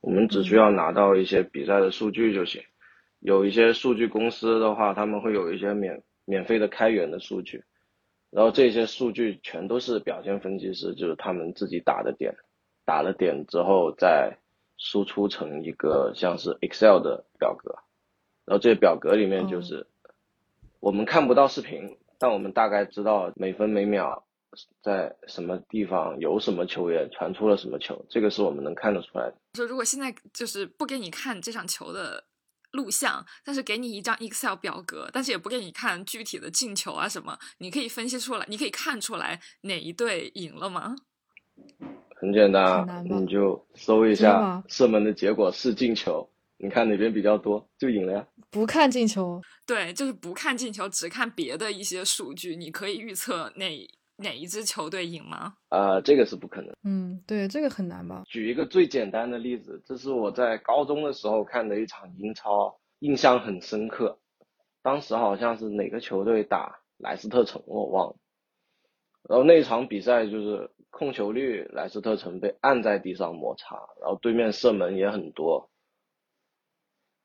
[0.01, 2.61] 我们只需要拿到一些比赛的数据就行。
[3.23, 7.63] 有一些数据公司的话，他们会有一些免免费的开源的数据，
[8.29, 12.35] 然后这些数据全都是表现分析师，就是他们自己打的点，
[12.83, 14.37] 打了点之后再
[14.75, 17.73] 输出成一个像是 Excel 的表格，
[18.43, 19.87] 然后这表格里面就是
[20.81, 24.25] 我们看不到视频，但我们大概知道每分每秒
[24.81, 29.35] 在什么地方有什么球员传出了什么球，这个是我们能看得出来的。
[29.53, 32.25] 说如果现在就是不给你看这场球的。
[32.73, 40.95] 录像，但是给你一张 Excel 表格，但是也不给你看具体的进球啊什么，你可以分析出来，你可以看出来哪一队赢了吗？
[42.15, 48.27] 很简单，你就搜一下射门的结果是进球，你看哪边比较多就赢了呀。
[48.49, 55.55] 不看进球，对，就是不看进球，只看别的一些数据，你可以预测哪哪一支球队赢吗？
[55.69, 56.71] 啊，这个是不可能。
[56.83, 58.23] 嗯，对，这个很难吧？
[58.27, 64.19] 举一个最简单的例子，这是我在高中的时候看的一场英超，印象很深刻。
[64.83, 68.15] 当时好像是哪个球队打莱斯特城，我忘了。
[69.27, 75.71] 然后那场比赛就是控球率，莱斯特城被按在地上摩擦，然后对面射门也很多，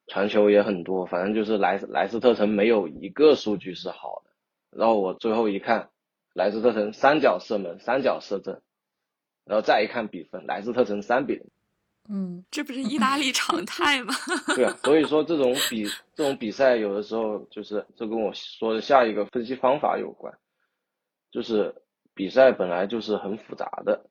[0.07, 4.31] 传球也很多，反正就是莱莱斯特城没有一个数据是好的。
[4.70, 5.90] 然后我最后一看。
[6.38, 8.61] 莱斯特城三角射门，三角射正，
[9.44, 11.44] 然后再一看比分，莱斯特城三比零。
[12.09, 14.14] 嗯，这不是意大利常态吗？
[14.55, 20.33] 对啊，所以说这种比这种比赛有的时候就是这跟我说的下一个分析方法有关，
[21.33, 21.74] 就是
[22.14, 24.09] 比赛本来就是很复杂的，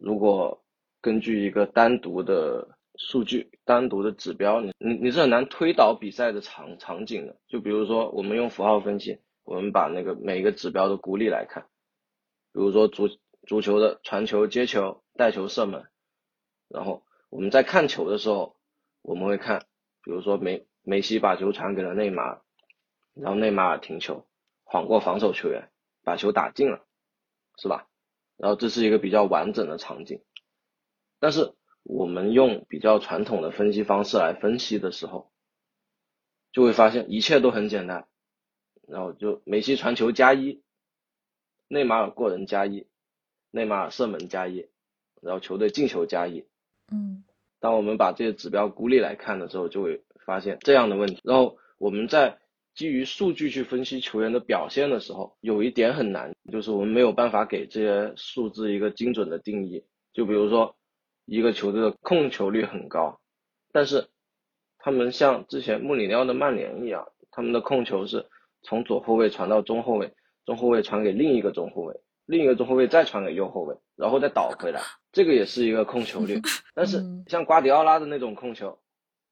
[0.00, 0.64] 如果
[1.02, 7.36] 根据一个单独的数据、单独的指标，你你你是很难推导比赛的场场景的。
[7.48, 9.18] 就比如说我们用符号分析。
[9.44, 11.64] 我们把那个每一个指标的孤立来看，
[12.52, 13.08] 比如说足
[13.46, 15.86] 足球的传球、接球、带球、射门，
[16.68, 18.56] 然后我们在看球的时候，
[19.02, 19.66] 我们会看，
[20.02, 22.42] 比如说梅梅西把球传给了内马尔，
[23.14, 24.26] 然后内马尔停球，
[24.64, 25.70] 晃过防守球员，
[26.02, 26.84] 把球打进了，
[27.58, 27.86] 是吧？
[28.36, 30.24] 然后这是一个比较完整的场景，
[31.20, 35.30] 但是我们用比较传统的分析方式来分析的时候，
[36.50, 38.08] 就会发现一切都很简单。
[38.86, 40.62] 然后就梅西传球加一，
[41.68, 42.86] 内马尔过人加一，
[43.50, 44.66] 内马尔射门加一，
[45.22, 46.44] 然后球队进球加一。
[46.92, 47.24] 嗯，
[47.60, 51.20] 当我们把这些指标孤立来看的时候，就会发现这样的问题。
[51.24, 52.38] 然后我们在
[52.74, 59.84] 基于数据去分析球员的表现的时候，有一点很难，就是我们没有办法给这些数字一个精准的定义。
[60.12, 60.76] 就比如说，
[61.24, 63.20] 一个球队的控球率很高，
[63.72, 64.08] 但是
[64.78, 68.26] 他们像之前穆里尼奥的曼联一样，他们的控球是。
[68.64, 70.12] 从左后卫传到中后卫，
[70.44, 71.94] 中后卫传给另一个中后卫，
[72.26, 74.80] 另一个中后卫再传给右后卫，然后再倒回来，
[75.12, 76.40] 这个也是一个控球率。
[76.74, 78.78] 但是像瓜迪奥拉的那种控球，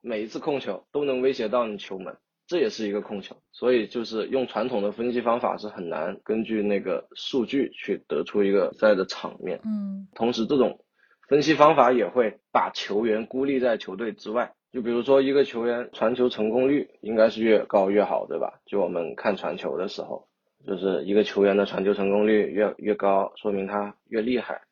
[0.00, 2.16] 每一次控球都能威胁到你球门，
[2.46, 3.36] 这也是一个控球。
[3.50, 9.60] 所以就是用传统的分析方法是很难根据那个数据去得出一个赛的场面。
[9.64, 10.84] 嗯，同时这种
[11.28, 14.52] 分析方法也会把球员孤立在球队之外。
[14.72, 18.60] 就比如说一个球员传球成功率应该是越高越好，对吧？
[18.64, 20.26] 就我们看传球的时候，
[20.66, 24.62] 就是一个球员的传球成功率越越高，说明他越厉害。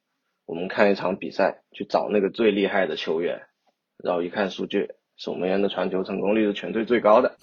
[0.47, 3.43] 我们看一场比赛，去找那个最厉害的球员，
[4.03, 7.37] 然后一看数据，守门员的传球成功率是全队最高的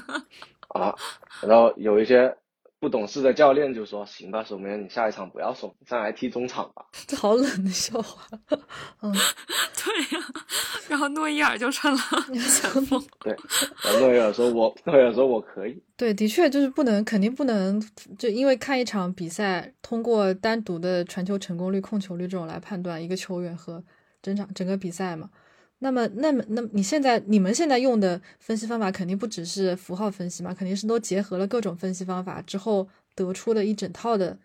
[0.68, 0.94] 啊。
[1.42, 2.36] 然后有一些。
[2.78, 8.26] 不懂事的教练就说：“行吧，守门员，你下一场不要守，上来 踢中场吧。”这好冷的笑话。
[9.00, 9.12] 嗯，
[9.82, 10.26] 对呀。
[10.88, 11.98] 然后诺伊尔就成了
[12.32, 13.02] 前锋。
[13.20, 13.34] 对，
[13.82, 17.82] 然后诺伊尔说：“我诺伊尔说我可以。”对，的确就是不能，肯定不能，
[18.18, 23.82] 就因为看一场比赛，通过单独的传球成功率、控球率这种来判断一个球员和
[24.22, 25.30] 整场整个比赛嘛。
[25.78, 34.38] 那么，那么，那你现在你们现在用的分析方法肯定不只是符号分析嘛，肯定是都结合了各种分析方法之后得出的一整套的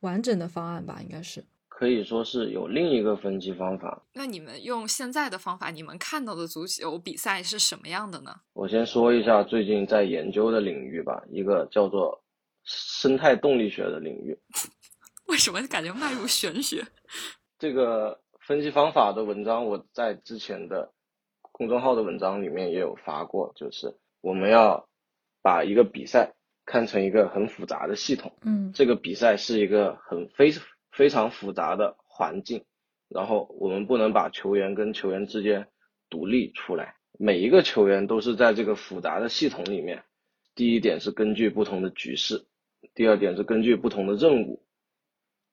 [0.00, 0.98] 完整的方案吧？
[1.02, 4.02] 应该是可以说是有另一个分析方法。
[4.14, 8.34] 那你们用现在的方法，你们看到的足球比赛是什么样的呢？
[8.54, 12.18] 我先说一下最近在研究的领域吧，一个叫做
[12.64, 14.36] 生态动力学的领域。
[15.28, 16.82] 为什么感觉迈入玄学？
[17.58, 18.18] 这个。
[18.48, 20.94] 分析方法的文章，我在之前的
[21.52, 24.88] 公众号的文章里面也有发过，就是我们要
[25.42, 26.32] 把一个比赛
[26.64, 30.50] 看成一个很复杂的系统，嗯，这个比赛是一个很非
[30.90, 32.64] 非常复杂的环境，
[33.10, 35.68] 然后我们不能把球员跟球员之间
[36.08, 40.04] 独立出来，每一个球员都是在这个复杂的系统里面
[40.54, 42.46] 第一点是根据不同的局势，
[42.94, 44.64] 第二点是根据不同的任务，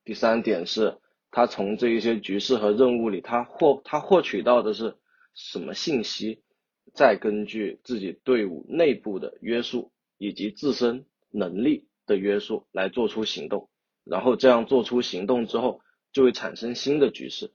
[0.06, 0.98] 第三点是
[1.36, 4.96] 他从这一些局势和任务里，他获他获取到的是
[5.34, 6.42] 什么信息，
[6.94, 13.68] 再根据自己队伍内部的约束以及自身能力的约束来做出行动，
[14.06, 15.82] 然后这样做出行动之后，
[16.14, 17.52] 就会产生新的局势，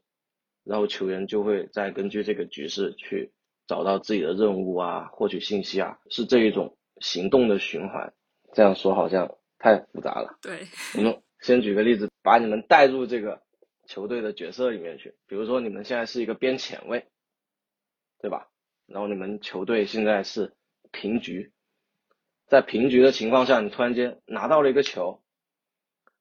[0.62, 3.32] 然后球员就会再根据这个局势去
[3.66, 6.76] 找到自己的任务啊，获取信息啊，是这一种。
[7.00, 8.12] 行动的循环，
[8.52, 10.36] 这样说好像太复杂了。
[10.42, 10.66] 对，
[10.98, 13.40] 我们先举个例子，把你们带入这个
[13.90, 15.16] 球队的角色里面去。
[15.26, 17.10] 比如说，你们现在是一个边前卫，
[18.20, 18.48] 对吧？
[18.86, 20.54] 然后你们球队现在是
[20.92, 21.52] 平局，
[22.46, 25.24] 在平局的情况下，你突然间拿到了一个球，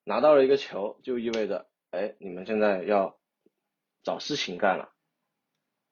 [0.04, 3.20] 拿到了一个球，就意味着，哎，你们现在要
[4.02, 4.92] 找事情干了，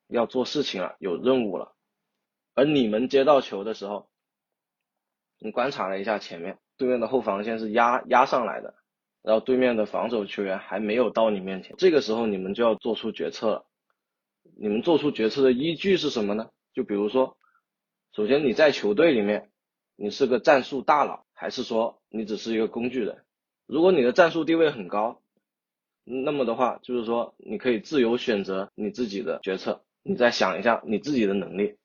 [0.07, 1.75] 要做事情了，有任务了。
[2.55, 4.09] 而你们接到球的时候，
[5.37, 8.73] 你观察了一下前面，对面的后防线是压压上来的，
[9.27, 13.65] 然后对面的防守球员还没有到你面前，这个时候你们就要做出决策了。
[14.57, 16.49] 你们做出决策的依据是什么呢？
[16.73, 17.35] 就比如说，
[18.13, 19.49] 首先你在球队里面，
[19.97, 23.17] 你是个战术大佬，还是说你只是一个工具人？
[23.65, 25.21] 如果你的战术地位很高，
[26.05, 29.83] 那么的话，就是说你可以自由选择你自己的决策。
[30.03, 31.75] 你再想一下你自己的能力。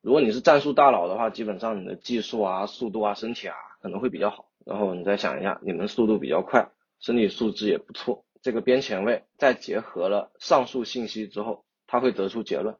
[0.00, 4.48] 如果你是战术大佬的话，基本上你的技术啊、速度啊、身体啊可能会比较好。
[4.64, 6.70] 然后你再想一下，你们速度比较快，
[7.00, 8.24] 身体素质也不错。
[8.40, 12.78] 这个边前卫再结合了上述信息之后，他会得出结论：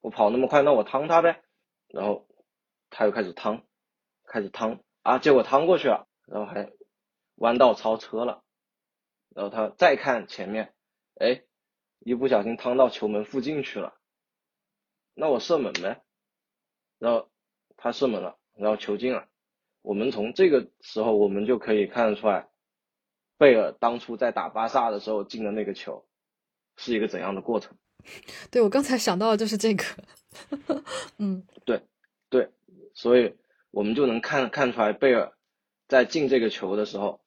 [0.00, 1.42] 我跑那么快，那我趟他呗。
[1.88, 2.26] 然后
[2.88, 3.64] 他又开始趟，
[4.24, 6.72] 开始趟啊，结果趟过去了，然后还
[7.34, 8.42] 弯道超车了。
[9.34, 10.74] 然后他再看前面，
[11.20, 11.42] 哎，
[11.98, 13.94] 一不小心趟到球门附近去了，
[15.14, 16.02] 那我射门呗。
[16.98, 17.30] 然后
[17.76, 19.28] 他射门了，然后球进了。
[19.82, 22.48] 我们从这个时候，我们就可以看得出来，
[23.42, 26.06] 贝尔当初在打巴萨的时候进的那个球
[26.76, 27.76] 是一个怎样的过程。
[28.52, 29.84] 对我刚才想到的就是这个，
[31.18, 31.82] 嗯，对
[32.30, 32.50] 对，
[32.94, 33.34] 所以
[33.72, 35.32] 我们就能看看出来贝尔
[35.88, 37.20] 在进这个球的时候，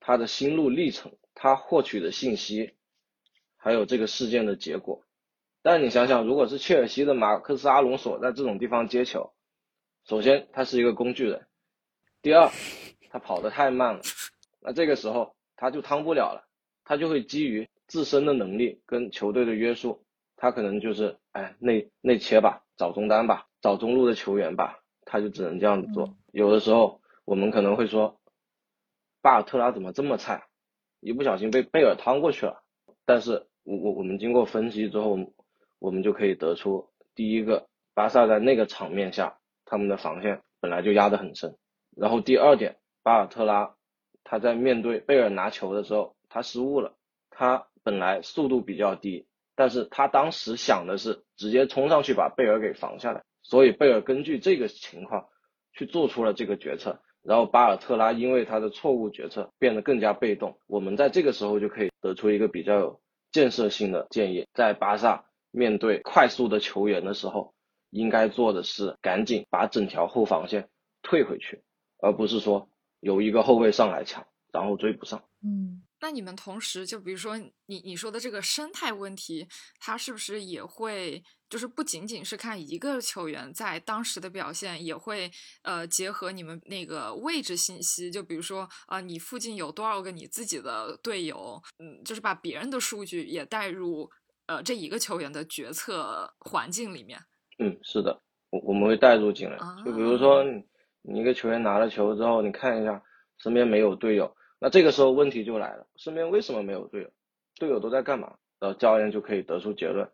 [0.00, 2.74] 他的心路历程，他获取的信息，
[3.56, 5.02] 还有这个事件的结果。
[5.62, 9.32] 但你想想，如果是切尔西的马克斯阿隆索在这种地方接球，
[10.04, 11.46] 首先他是一个工具人，
[12.20, 12.50] 第二
[13.08, 14.02] 他跑得太慢了，
[14.62, 16.46] 那这个时候他就趟不了了，
[16.84, 20.04] 他就会基于自身的能力跟球队的约束，
[20.36, 26.16] 他可能就是哎内内切吧，找中单吧，找中路的球员吧，他就只能这样子做。
[26.32, 28.20] 有的时候我们可能会说，
[29.20, 30.46] 巴尔特拉怎么这么菜，
[31.00, 32.62] 一不小心被贝尔趟过去了。
[33.04, 35.18] 但是我我我们经过分析之后。
[35.84, 41.56] 我们就可以得出，第一个，巴萨在那个场面下，他们的防线本来就压得很深。
[41.96, 43.74] 然后第二点，巴尔特拉
[44.24, 46.94] 他在面对贝尔拿球的时候，他失误了。
[47.30, 53.22] 他本来速度比较低，但是他当时想的是直接冲上去把贝尔给防下来。
[53.42, 55.28] 所以贝尔根据这个情况
[55.72, 57.00] 去做出了这个决策。
[57.22, 60.58] 然后巴尔特拉因为他的错误决策变得更加被动。
[60.66, 63.00] 我们在这个时候就可以得出一个比较有
[63.30, 65.26] 建设性的建议，在巴萨。
[65.54, 67.52] 面对快速的球员的时候，
[67.90, 70.70] 应该做的是赶紧把整条后防线
[71.02, 71.62] 退回去，
[71.98, 72.70] 而不是说
[73.02, 75.22] 有一个后卫上来抢，然后追不上。
[75.44, 77.52] 嗯，那你们同时就比如说你
[77.84, 79.46] 你说的这个生态问题，
[79.78, 85.30] 它是不是也会就是不仅仅是看一个球员在当时的表现，也会
[85.62, 94.10] 呃结合你们那个位置信息，就比如说啊你附近有多少个你自己的队友，嗯，就是把别人的数据也带入。
[94.46, 97.18] 呃，这一个球员的决策环境里面，
[97.58, 99.56] 嗯，是的，我我们会带入进来。
[99.84, 100.44] 就比如说，
[101.02, 103.02] 你一个球员拿了球之后，你看一下
[103.38, 107.10] 身边没有队友，那这个时候问题就来了，身边为什么没有队友？
[107.56, 108.34] 队友都在干嘛？
[108.58, 110.08] 然后教练就可以得出结论，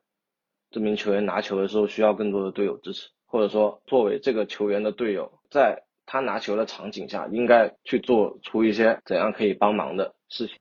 [0.70, 10.56] 这名球员拿球的时候需要更多的队友支持，或者说作为这个球员的队友，在他拿球的场景下，应该去做出一些怎样可以帮忙的事情。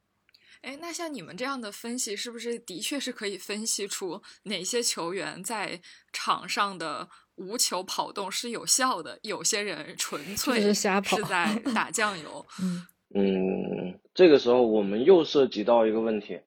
[0.62, 5.80] 哎，那像你们这样的分析，是不是的确是可以分析出哪些球员在
[6.12, 7.08] 场上的
[7.38, 9.18] 无球跑动是有效的？
[9.24, 12.46] 有些人纯 粹是瞎跑，是在 打酱油。
[12.62, 12.86] 嗯
[13.16, 16.40] 嗯，这个时候我们又涉及到一个问题：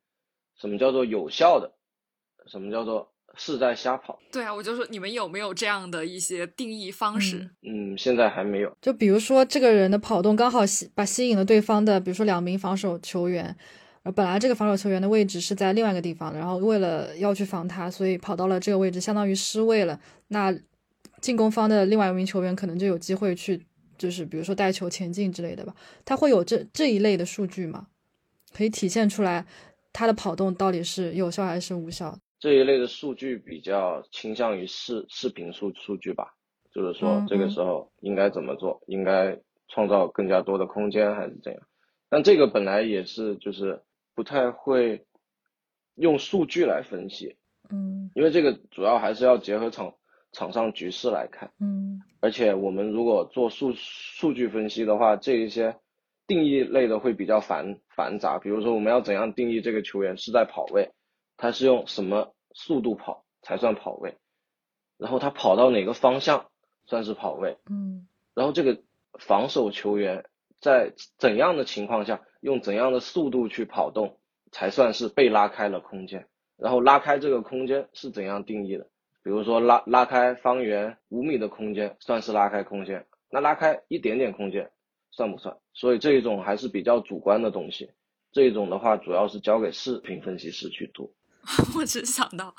[0.61, 1.73] 什么叫做有效的？
[2.47, 4.19] 什么叫做是在瞎跑？
[4.31, 7.51] 对啊，我就说你们有没有这样的一些定义方式？
[7.63, 8.77] 嗯，现在还没有。
[8.83, 13.57] 就比如说这个人的跑动刚好吸把吸引了对方的，比如说两名防守球员。
[14.03, 20.01] 而本来这个防守球员的位置是在另外一个地方，然后为了要去防他，所以跑到了这个位置，相当于失位了。
[20.29, 20.51] 那
[21.21, 23.61] 进攻方的另外一名球员可能就有机会去
[23.99, 27.87] 就是比如说带球前进之类的吧，他会有这这一类的数据吗？
[28.53, 29.47] 可以体现出来
[29.93, 32.19] 他的跑动到底是有效还是无效？
[32.39, 36.35] 这一类的数据比较倾向于视视频数数据吧，
[36.73, 41.63] 就是说嗯这个时候应该怎么做，应该创造更加多的空间还是怎样？
[42.09, 43.83] 但这个本来也是就是
[44.15, 45.05] 不太会
[45.97, 47.37] 用数据来分析，
[47.69, 49.95] 嗯因为这个主要还是要结合场
[50.33, 51.51] 场上局势来看。
[51.61, 55.77] 嗯而且我们如果做数数据分析的话，这一些
[56.27, 58.39] 定义类的会比较繁繁杂。
[58.39, 60.91] 比如说，我们要怎样定义这个球员是在跑位，
[61.39, 64.19] 他是用什么速度跑才算跑位，
[64.99, 66.51] 然后他跑到哪个方向
[66.85, 68.83] 算是跑位，嗯然后这个
[69.19, 70.27] 防守球员
[70.61, 74.19] 在怎样的情况下用怎样的速度去跑动
[74.53, 76.27] 才算是被拉开了空间，
[76.59, 78.87] 然后拉开这个空间是怎样定义的？
[79.23, 84.71] 比如说拉拉开方圆五米的空间算是拉开空间，那拉开一点点空间
[85.11, 85.57] 算不算？
[85.75, 87.91] 所以这一种还是比较主观的东西，
[88.33, 91.13] 这一种的话主要是交给视频分析师去做。
[91.75, 92.55] 我只想到，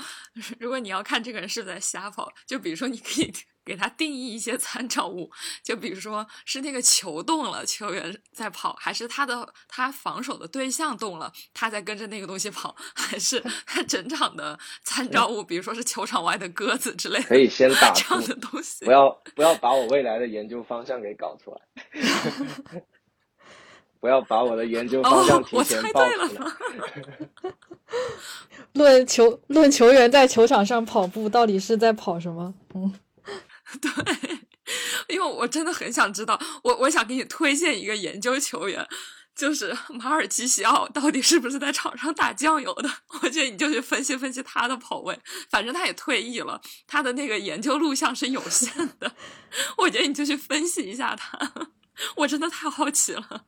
[0.59, 3.32] 如果你要看这个人是在瞎跑，就比如说你可以
[3.64, 5.30] 给他定义一些参照物，
[5.64, 18.86] 就比如说是那个球动了，球员在跑，还是他的他防守的对象动了，他在跟着那个东西跑，还是 他整场的参照物，比如说是球场外的鸽子之类的，可以先打 这样的东西。
[18.86, 21.62] 不要不要把我未来的研究方向给搞出来，
[23.99, 26.45] 不要把我的研究方向哦，我提前报猜对出来。
[26.45, 26.57] 了。
[28.74, 32.53] 论球论球员在球场上跑步到底是在跑什么？
[32.74, 32.91] 嗯
[33.80, 34.40] 对，
[35.08, 38.88] 因为我真的很想知道，我我想给你推荐一个研究球员，
[39.36, 42.90] 就是马尔基西奥到底是不是在场上打酱油的？
[43.22, 45.20] 我觉得你就去分析分析他的跑位，
[45.50, 49.16] 反正他也退役了，他的那个研究录像是有限的，
[49.78, 51.38] 我觉得你就去分析一下他，
[52.18, 53.46] 我真的太好奇了。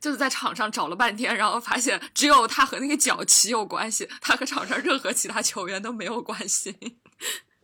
[0.00, 6.76] 就是在场上找了半天，然后发现只有他和那个脚旗有关系，他和场上任何其他球员都没有关系。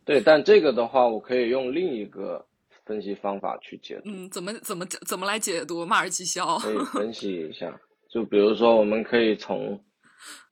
[0.04, 2.44] 对，但这个的话，我可以用另一个
[2.84, 6.58] 分析方法去解读，嗯，怎么怎么怎么来解读马尔基肖？
[6.58, 7.80] 可以 分析一下。
[8.10, 9.82] 就比如说，我们可以从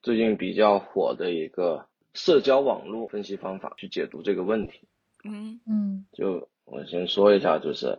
[0.03, 1.85] 最近比较火的一个
[2.15, 4.89] 社交网络分析方法去解读这个问题。
[5.25, 7.99] 嗯嗯就我先说一下，就是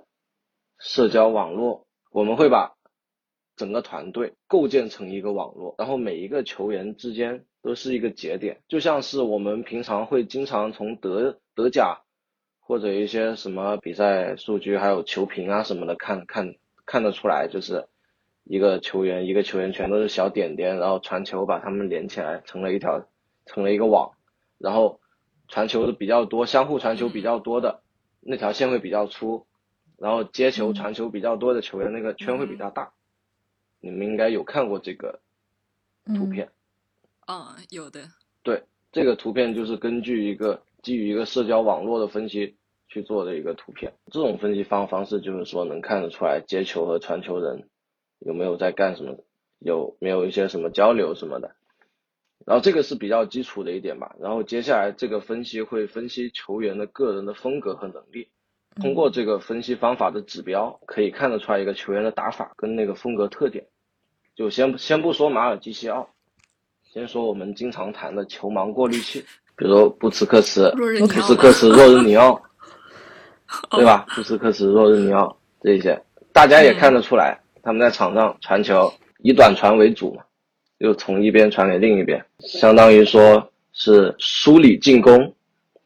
[0.79, 2.73] 社交网络，我们会把
[3.55, 12.01] 整个团队构建成一个网络，然后每一个球员之间都是一个节点，就像是我们平常会经常从德德甲
[12.59, 16.55] 或者一些什么比赛数据，还有球评啊什么的看看
[16.85, 17.87] 看得出来，就是
[18.43, 23.05] 一个球员一个球员全都是小点点，然后传球把他们连起来成了一条
[23.45, 24.13] 成了一个网，
[24.57, 24.99] 然后
[25.47, 27.81] 传球的比较多，相互传球比较多的
[28.21, 29.45] 那条线会比较粗，
[29.97, 30.73] 然后接球嗯。
[30.73, 32.93] 传球比较多的球员那个圈会比较大。
[33.79, 35.19] 你们应该有看过这个
[36.05, 36.53] 图片，嗯，
[37.69, 38.01] 有的。
[38.43, 42.55] 对，这个图片就是根据一个基于一个社交网络的分析
[42.87, 43.93] 去做的一个图片。
[44.11, 47.69] 这种分析方方式就是说能看得出来接球和传球人
[48.19, 49.17] 有没有在干什么，
[49.59, 51.55] 有没有一些什么交流什么的。
[52.45, 54.15] 然后这个是比较基础的一点吧。
[54.19, 58.29] 然后接下来这个分析会分析球员的个人的风格和能力。
[58.81, 63.67] 通过这个分析方法的指标，可以看得出来一个球员的打法跟那个风格特点。
[64.33, 66.09] 就先先不说马尔基西奥，
[66.93, 69.23] 先说我们经常谈的球盲过滤器，
[69.55, 72.41] 比如说布斯克茨、若日尼奥布斯克茨、若日尼奥，
[73.69, 74.05] 对吧？
[74.13, 75.97] 布斯克茨、若日尼奥这些，
[76.33, 80.23] 大家也看得出来，他们在场上传球以短传为主嘛，
[80.81, 85.33] 就从一边传给另一边，相当于说是梳理进攻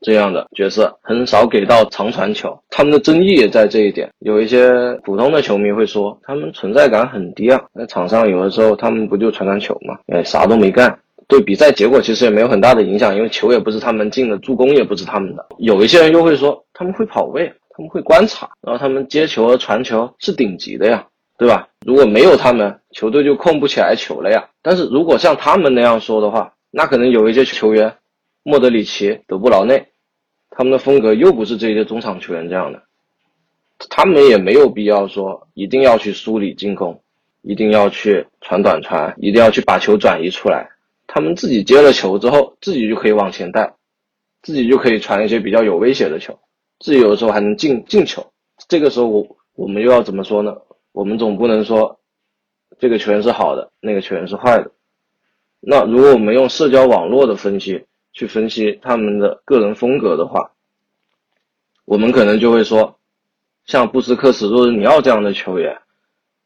[0.05, 2.55] 这样的角色，很少给到长传球。
[2.69, 4.07] 他们的争议也在这一点。
[4.19, 4.71] 有一些
[5.03, 10.95] 普通的球迷会说，他们存在感很低啊，在场上有的时候他们不就传传球嘛，哎，啥都没干。
[11.27, 15.43] 对比赛结果其实也没有很大的影响，因为球也不是他们进的，助攻也不是他们的。
[15.57, 21.03] 有一些人又会说，他们会跑位，他们会观察，然后他们接球和传球是顶级的呀，
[21.39, 21.67] 对吧？
[21.83, 24.47] 如果没有他们，球队就控不起来球了呀。
[24.61, 27.91] 但是如果像他们那样说的话，那可能有一些球员，
[28.43, 29.83] 莫德里奇、德布劳内，
[30.57, 32.81] 他们的风格又不是这些中场球员这样的，
[33.89, 37.01] 他们也没有必要说一定要去梳理进攻，
[37.41, 40.69] 一定要去传短传，一定要去把球转移出来。
[41.07, 43.73] 他们自己接了球之后，自己就可以往前带，
[44.43, 46.39] 自己就可以传一些比较有威胁的球，
[46.79, 48.25] 自己有的时候还能进进球。
[48.69, 50.55] 这个时候我我们又要怎么说呢？
[50.93, 51.99] 我们总不能说
[52.79, 54.71] 这个球员是好的，那个球员是坏的。
[55.59, 57.85] 那如果我们用社交网络的分析
[58.15, 60.49] 去分析他们的个人风格的话，
[61.85, 62.97] 我们可能就会说，
[63.65, 65.77] 像布斯克茨、若日尼奥这样的球员，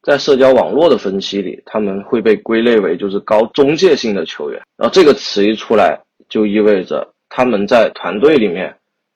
[0.02, 4.60] 在社交网络的分析里，他们会被归类为就是高中介性的球员。
[4.76, 8.76] 然后这个词一出来，就意味着他们在团队里面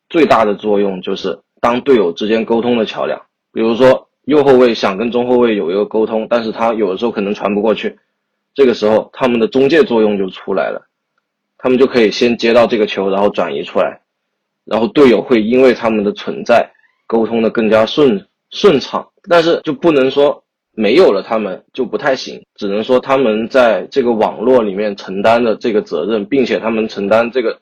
[0.09, 3.19] 最大的作用就是当队友之间沟通的桥梁。
[3.51, 7.97] 比如说右后卫想跟中后卫有一个沟通，但是他有的时候可能传不过去，
[8.53, 10.85] 这个时候他们的中介作用就出来了，
[11.64, 14.01] 他们就可以先接到这个球，然后转移出来，
[14.66, 16.70] 然后队友会因为他们的存在。
[17.07, 27.57] 沟通的更加顺顺畅，但是就不能说没有了他们就不太行，只能说他们在这个网络里面承担的这个责任，并且他们承担这个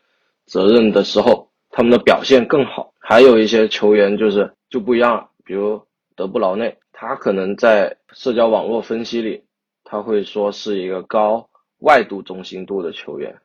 [0.46, 2.92] 责任的时候，他们的表现更好。
[2.98, 5.80] 还有一些球员就是就不一样了，比如
[6.16, 9.44] 德布劳内，他可能在社交网络分析里，
[9.84, 11.48] 他会说是一个高
[11.80, 13.36] 外度中心度的球员，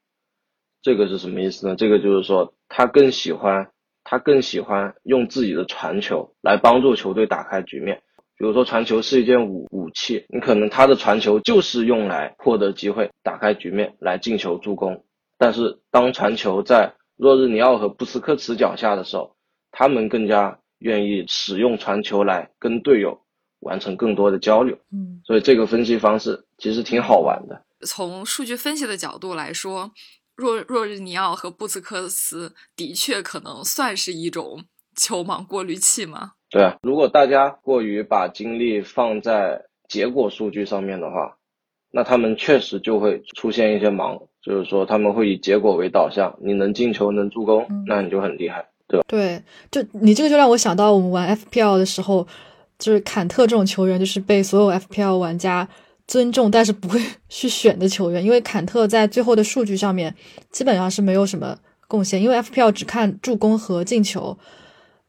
[0.86, 1.74] 这个是什么意思呢？
[1.74, 3.66] 这个就是说他更喜欢。
[4.08, 8.04] 他更喜欢用自己的传球来帮助球队打开局面，
[8.38, 15.04] 比如说传球是一件武武器，你可能他的传球就是用来获得机会、打开局面、来进球助攻。
[15.38, 19.34] 但是当传球在若日尼奥和布斯克茨脚下的时候，
[19.72, 23.22] 他们更加愿意使用传球来跟队友
[23.58, 24.78] 完成更多的交流。
[24.92, 27.60] 嗯，所以这个分析方式其实挺好玩的。
[27.84, 29.90] 从数据分析的角度来说。
[30.36, 34.64] 若若日尼奥和布斯克斯的确可能算是一种
[34.94, 36.32] 球盲过滤器吗？
[36.50, 41.36] 对啊，如果大家过于把精力放在结果数据上面的话，
[41.90, 49.06] 那他们确实就会出现一些盲，就是说他们会以结果为导向，你能进球能助攻，那你就很厉害，对吧？
[49.08, 52.26] 对，就你这个就让我想到我们玩 FPL 的时候，
[52.78, 55.66] 就是坎特这种球员，就是被所有 FPL 玩家。
[56.06, 60.14] 尊重，但是不会 去选的球员，因为坎特在最后的数据上面
[60.50, 64.38] 基本上是没有什么贡献，因为 FPL 只看助攻和进球，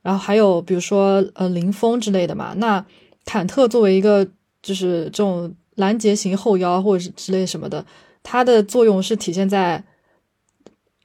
[0.02, 2.54] 然后还有比如说呃零封之类的嘛。
[2.58, 2.84] 那
[3.26, 4.28] 坎特作为一个
[4.62, 7.86] 就是这种拦截型后腰或者是之类什么的，
[8.24, 9.84] 它的作用是体现在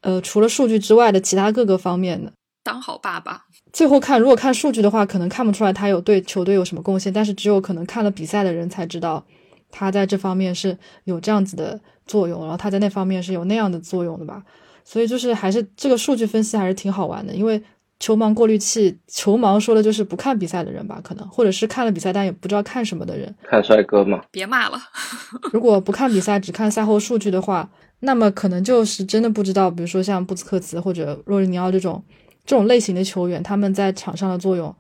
[0.01, 2.32] 呃除了数据之外的其他各个方面的。
[2.64, 9.24] 当好爸爸，最后看如果看数据的话，可能看不出来他有对球队有什么贡献，但是只有可能看了比赛的人才知道。
[9.72, 14.44] 他在这方面是有这样子的作用，然后他在那方面是有那样的作用的吧，
[14.84, 17.60] 所以就是还是这个数据分析还是挺好玩的，因为
[17.98, 24.78] 球盲过滤器，球盲说的就是不看比赛的人吧，可能或者是看了比赛但也不知道看什么的人，看帅哥嘛，别骂了。
[25.52, 27.70] 如果不看比赛只看赛后数据的话，
[28.00, 32.02] 那么可能就是真的不知道，比如说像布斯克茨或者若日尼奥这种
[32.44, 34.74] 这种类型的球员，他们在场上的作用。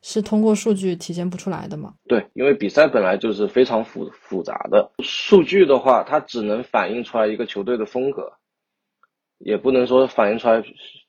[0.00, 1.94] 是通过数据体现不出来的吗？
[2.06, 4.92] 对，因为比赛本来就是非常复复杂的。
[5.00, 8.34] 数据的话，它只能反映出来一个球队的风格，
[9.38, 10.62] 也不能说反映出来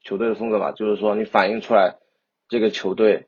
[0.03, 0.71] 球队的风格吧。
[0.71, 1.97] 就是说，你反映出来
[2.47, 3.27] 这个球队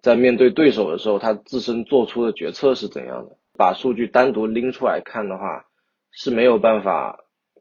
[0.00, 3.36] 在面对对手的时候，他自身做出的决策是怎样的。
[3.54, 5.66] 把数据单独拎出来看的话，
[6.10, 7.18] 是没有办法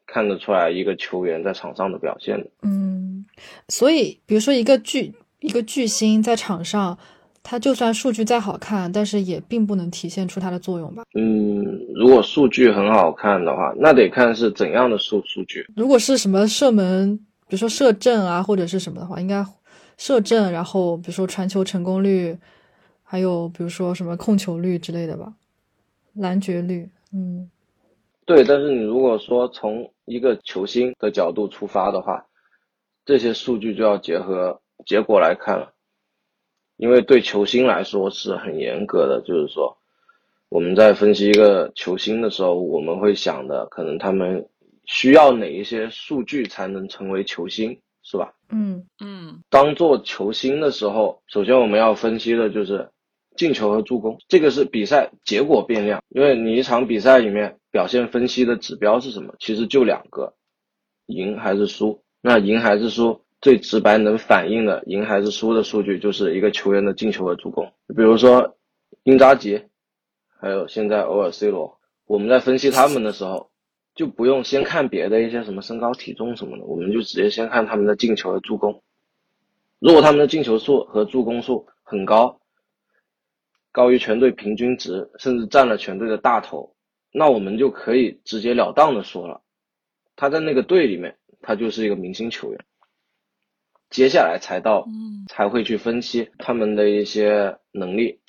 [0.08, 2.50] 看得出来一个球员在场上的表现的。
[2.64, 3.26] 嗯，
[3.68, 6.98] 所以比如说一个巨一个巨星在场上。
[7.44, 11.04] 它就算数据再好看，但是也并不能体现出它的作用吧？
[11.16, 11.64] 嗯，
[11.96, 15.66] 如果数据很好看的话，那得看是怎样的数数据。
[15.76, 17.18] 如果是什么射门，
[17.48, 19.46] 比如说射正啊，或者是什么的话，应该
[19.98, 22.38] 射正，然后比如说传球成功率，
[23.04, 25.34] 还有比如说什么控球率之类的吧，
[26.14, 26.90] 拦截率。
[27.12, 27.50] 嗯，
[28.26, 28.44] 对。
[28.44, 32.24] 但是你如果说从一个球星的角度出发的话，
[33.04, 35.71] 这些数据就要结合结果来看了。
[36.82, 39.78] 因为对球星来说是很严格的，就是说，
[40.50, 44.50] 我们在分析一个球星的时候，我们会想的可能他们
[44.86, 48.34] 需要哪一些数据才能成为球星，是吧？
[48.50, 49.44] 嗯嗯。
[49.52, 52.90] 当做球星的时候，首先我们要分析的就是
[53.36, 56.02] 进球和助攻，这个是比赛结果变量。
[56.10, 59.36] 因为你一场比赛里面表现分析的指标是什么？
[59.38, 60.34] 其实就两个，
[61.06, 62.02] 赢还是输。
[62.24, 63.22] 那赢还是输？
[63.42, 67.74] 最直白能反映的赢还是输的数据，就是一个球员的进球和助攻。
[67.88, 68.56] 比如说，
[69.04, 69.64] 英扎吉，
[70.40, 73.50] 还有现在偶尔 C 罗，我们在分析他们的时候，
[73.96, 78.84] 就不用先看别的一些什么身高体重什么的，我们就直接先看他们的进球和助攻。
[79.80, 82.40] 如果他们的进球数和助攻数很高，
[83.72, 86.76] 高于全队平均值，甚至占了全队的大头，
[87.12, 89.42] 那我们就可以直截了当的说了，
[90.16, 92.66] 他在那个队里面，他就是一个明星球员。
[93.92, 94.88] 接下来才到，
[95.28, 98.20] 才会去分析他们的一些能力，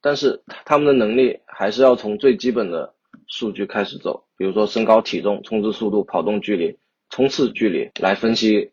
[0.00, 2.92] 但是他们的能力还是要从最基本的
[3.28, 6.76] 数据开始走，比如说身高、体重、冲刺速度、跑动距离、
[7.08, 8.72] 冲刺距离来分析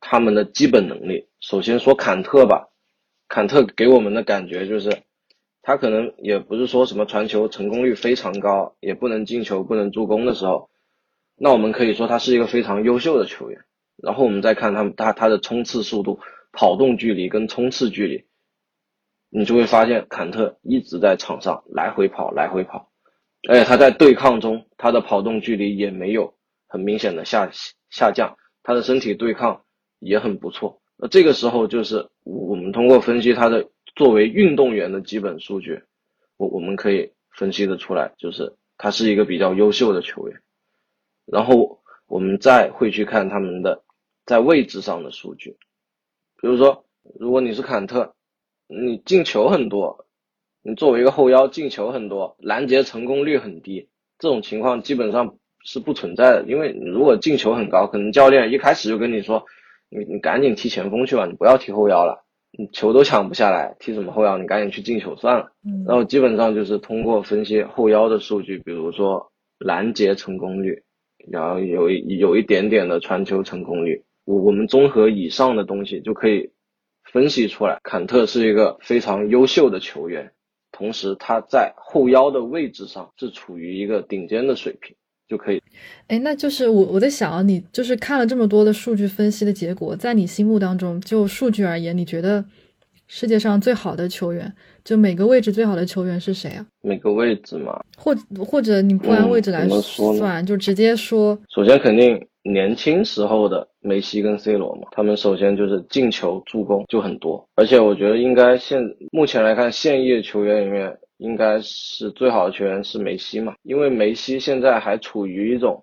[0.00, 1.28] 他们的基本能力。
[1.40, 2.68] 首先说坎特吧，
[3.28, 4.90] 坎特给我们的感觉就是，
[5.62, 10.70] 他可能也不是说什么传球成功率非常高，也不能进球、不能助攻的时候，
[11.36, 13.60] 那我们可以说他是一个非常优秀的球员。
[14.02, 16.20] 然后我们再看他们他他的冲刺速度、
[16.52, 18.24] 跑动距离跟冲刺距离，
[19.28, 22.90] 你就会发现坎特一直在场上来回跑、来回跑，
[23.48, 26.34] 而且他在对抗中他的跑动距离也没有
[26.66, 27.50] 很明显的下
[27.90, 29.64] 下降，他的身体对抗
[29.98, 30.80] 也很不错。
[30.96, 35.82] 那这个时候就是我们通过分析他的作为运动员的基本数据，
[36.36, 40.40] 我我们可以分析的出来，就是他是一个比较优秀的球员。
[41.26, 43.82] 然后我们再会去看他们的
[44.28, 45.56] 在位置上的数据，
[46.40, 46.84] 比如说，
[47.18, 48.14] 如果你是坎特，
[48.68, 50.04] 你进球很多，
[50.62, 56.44] 你作为一个后腰进球很多，拦截成功率很低，这种情况基本上是不存在的。
[56.46, 59.44] 因为如果进球很高，可能教练一开始就跟你说。
[59.90, 64.36] 你你赶紧踢前锋去吧，你不要踢后腰了，你球都抢不下来，踢什么后腰？
[64.36, 65.50] 你赶紧去进球算了。
[65.86, 70.82] 然后基本上就是通过分析后腰的数据，比如说拦截成功率，
[71.30, 76.50] 然后有有一点点的传球成功率，我我们综合以上的东西就可以
[77.10, 80.32] 分析出来，坎特是一个非常优秀的球员，
[80.70, 84.94] 同时他在后腰的位置上是处于一个顶尖的水平。
[85.28, 85.62] 就可以，
[86.06, 92.42] 哎，那就是我我在想啊，你就是看了这么多的数据分析的结果，在你心目当中，就数据而言，你觉得
[93.08, 94.54] 世界上最好的球员，
[94.84, 96.64] 就每个位置最好的球员是谁啊？
[96.82, 101.36] 每个位置嘛，或或者你不按位置来算，就直接说。
[101.48, 108.80] 首先，肯定年轻时候的梅西跟 C 罗嘛，他们首先就是进球、助攻就很多，而且我觉得应该现
[109.10, 110.96] 目前来看，现役球员里面。
[111.18, 113.52] 应该是最好的球员是梅西嘛？
[113.64, 115.82] 因为梅西现在还处于一种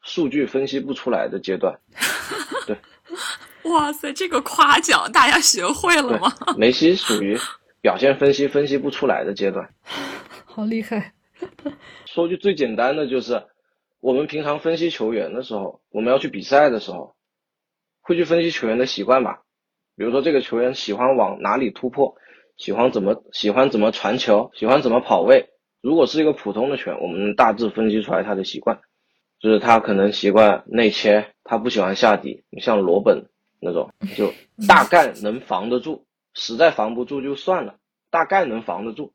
[0.00, 1.78] 数据分析不出来的阶段。
[2.66, 2.74] 对，
[3.64, 6.32] 哇塞，这个夸奖大家学会了吗？
[6.56, 7.38] 梅西属于
[7.80, 9.68] 表现分析分析不出来的阶段，
[10.44, 11.12] 好厉害。
[12.06, 13.42] 说句最简单的，就是
[14.00, 17.14] 我们平常分析球员的时候，我们要去比赛的时候，
[18.00, 19.40] 会去分析球员的习惯吧？
[19.96, 22.16] 比如说这个球员喜欢往哪里突破。
[22.56, 25.48] 喜欢怎么喜欢怎么传球，喜欢怎么跑位。
[25.80, 28.78] 如果是一个普通的球员，我们大致分析出来他的习惯，
[29.40, 32.44] 就是他可能习惯内切，他不喜欢下底。
[32.50, 33.26] 你像罗本
[33.64, 34.32] 那种，就
[34.68, 36.04] 大概能防得住，
[36.34, 37.76] 实在防不住就算了，
[38.10, 39.12] 大概能防得住，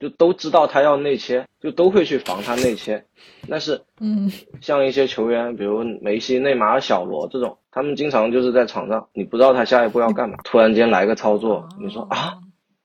[0.00, 3.06] 就都知道他要内切，就都会去防他内切。
[3.48, 4.30] 但是，嗯，
[4.60, 12.38] 像一些球员，比如梅西、内马尔、小罗这种，他们经常就是在场上，你不知道他下一步要干嘛，突然间来个操作，你说啊？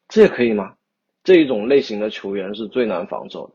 [0.08, 0.74] 这也可以吗？
[1.24, 3.54] 这一种类型的球员是最难防守的，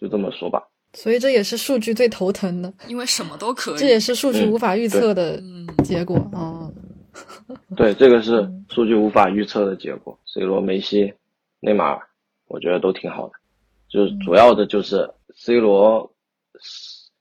[0.00, 0.68] 就这么说吧。
[0.94, 3.76] 所以这也是数据最头疼的，因为什么都可以。
[3.76, 5.42] 这也是数据无法预测的
[5.84, 6.70] 结果啊。
[7.76, 10.18] 对，这个是数据无法预测的结果。
[10.26, 11.12] C 罗、梅西、
[11.60, 12.00] 内马尔，
[12.46, 13.32] 我觉得都挺好的。
[13.88, 16.12] 就是主要的就是 C 罗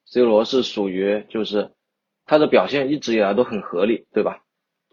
[0.06, 1.70] ，C 罗是属于就是
[2.26, 4.40] 他的表现一直以来都很合理，对吧？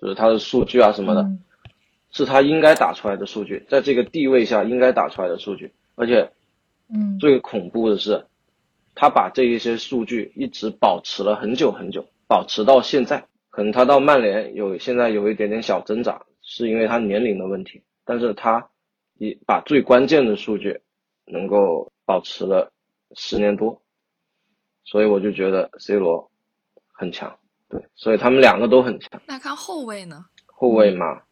[0.01, 1.27] 就是他的数据啊什么的。
[2.13, 6.31] 是他应该打出来的数据，在这个地位下应该打出来的数据，而且，
[6.89, 8.25] 嗯，最恐怖的是，
[8.97, 13.25] 他把这一些数据一直保持了很久很久，保持到现在。
[13.51, 18.69] 可能他到曼联有现在有一点点小增长，是因为他年龄的问题，但是他
[19.19, 20.81] 一把最关键的数据
[21.27, 22.73] 能够保持了
[23.15, 23.81] 十年多，
[24.85, 26.31] 所以我就觉得 C 罗
[26.93, 27.39] 很强，
[27.69, 29.21] 对，所以他们两个都很强。
[29.27, 30.25] 那看后卫呢？
[30.47, 31.23] 后卫嘛。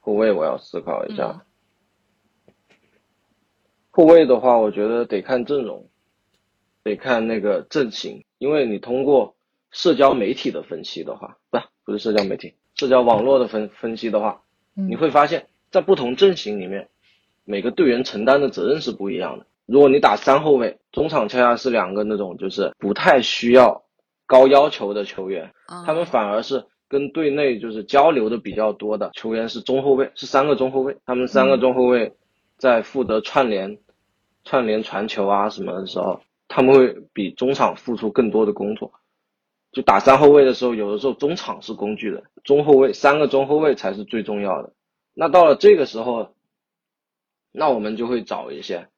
[0.00, 1.44] 后卫我要思考一下。
[3.90, 5.88] 后卫的话，我觉得得看阵容，
[6.82, 9.34] 得看那个阵型，因为你通过
[9.70, 14.42] 社交媒体的分析的话，不不是社交媒体，社交网络的分分析的话，
[14.74, 16.88] 你会发现在不同阵型里面，
[17.44, 19.46] 每个队员承担的责任是不一样的。
[19.66, 23.82] 如果你打三后卫，中场恰恰是两个那种就是不太需要
[24.26, 25.52] 高要求的球员，
[25.84, 26.64] 他们反而是。
[26.90, 30.96] 跟队内就是交流的比较多的球员是中后卫，是三个中后卫。
[31.06, 32.14] 他们三个中后卫
[32.60, 33.80] 在负责串联、
[34.44, 38.92] 串联传球啊什么的时候，他们会比中场付出更多的工作。
[39.72, 44.74] 就打三后卫的时候，有的时候中场是工具的，中后卫三个中后卫才是最重要的。
[45.14, 46.34] 那到了这个时候，
[47.52, 48.88] 那我们就会找一些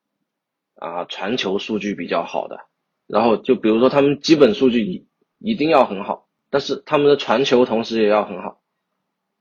[0.74, 2.58] 啊传球数据比较好的，
[3.06, 5.06] 然后就比如说他们基本数据一
[5.38, 6.26] 一定要很好。
[6.50, 8.61] 但是他们的传球同时也要很好，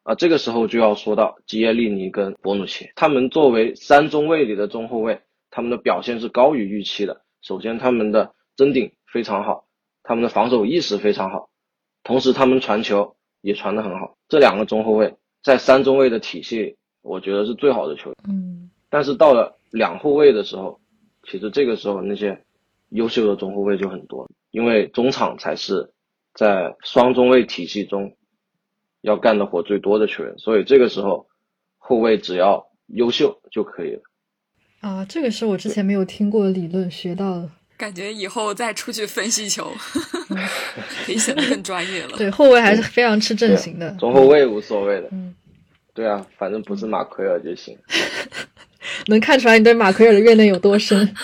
[0.03, 7.21] 啊，这个时候就要说到基耶利尼跟博努奇，他们作为三中卫里的中后卫，他们的表现是高于预期的。
[7.41, 9.65] 首先，他们的争顶非常好，
[10.03, 11.49] 他们的防守意识非常好，
[12.03, 14.17] 同时他们传球也传得很好。
[14.27, 18.15] 这两个中后卫在三中卫的体系，我觉得是最好的球员。
[18.27, 20.81] 嗯但是到了两后卫的时候，
[21.23, 22.43] 其实这个时候那些
[22.89, 25.91] 优秀的中后卫就很多，因为中场才是
[26.33, 28.17] 在双中卫体系中
[29.01, 31.27] 要干的活最多的球员，所以这个时候
[31.77, 34.01] 后卫只要优秀就可以了。
[34.81, 37.51] 啊，这个是我之前没有听过的理论，学到了。
[37.77, 39.71] 感觉以后再出去分析球，
[41.03, 42.15] 可以显得更专业了。
[42.15, 43.89] 对，后卫还是非常吃阵型的。
[43.93, 45.33] 中后卫无所谓的，嗯，
[45.91, 47.75] 对啊，反正不是马奎尔就行。
[49.07, 51.15] 能看出来你对马奎尔的怨念有多深。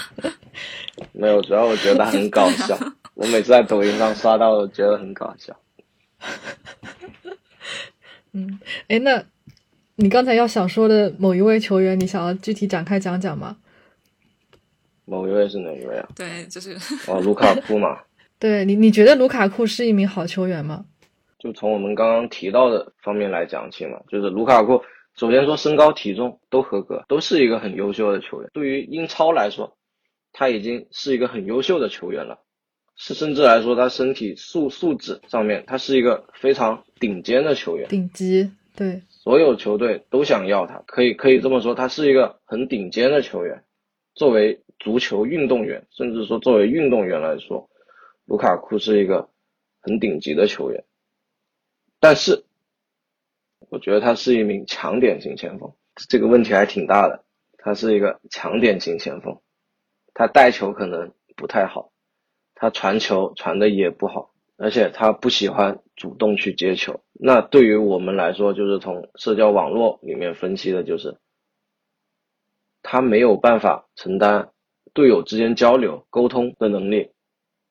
[1.14, 2.76] 没有，主要我觉得他很搞笑，
[3.14, 5.56] 我每次在抖音上刷到，我觉得很搞笑。
[8.38, 9.24] 嗯，哎，那
[9.96, 13.58] 你刚才要想说的某一位球员，你想要具体展开讲讲吗？
[15.06, 16.08] 某一位是哪一位啊？
[16.16, 16.78] 对，就是
[17.08, 17.98] 哦，卢卡库嘛。
[18.38, 20.86] 对你，你觉得卢卡库是一名好球员吗？
[21.40, 24.80] 就从我们刚刚提到的方面来讲起嘛，就是卢卡库，
[25.16, 28.50] 首先说身高体重都合格，都是一个很优秀的球员。
[28.54, 29.76] 对于英超来说，
[30.32, 32.38] 他已经是一个很优秀的球员了，
[32.98, 37.88] 是甚至来说他身体素素质上面，他是一个非常顶尖的球员。
[37.88, 43.64] 顶级，对，所有球队都想要他，可以可以这么说，他是一个很顶尖的球员。
[44.16, 47.70] 作为足球运动员，甚至说作为运动员来说，
[48.26, 49.30] 卢卡库是一个
[49.80, 50.84] 很顶级的球员。
[52.00, 52.44] 但是，
[53.70, 55.72] 我觉得他是一名强点型前锋，
[56.10, 57.24] 这个问题还挺大的。
[57.60, 59.40] 他是一个强点型前锋，
[60.16, 61.92] 他带球可能不太好，
[62.60, 67.00] 他传球传的也不好，而且他不喜欢主动去接球。
[67.14, 71.18] 那对于我们来说，就是从社交网络里面分析的，就是
[72.82, 74.50] 他没有办法承担
[74.94, 77.12] 队友之间交流沟通的能力，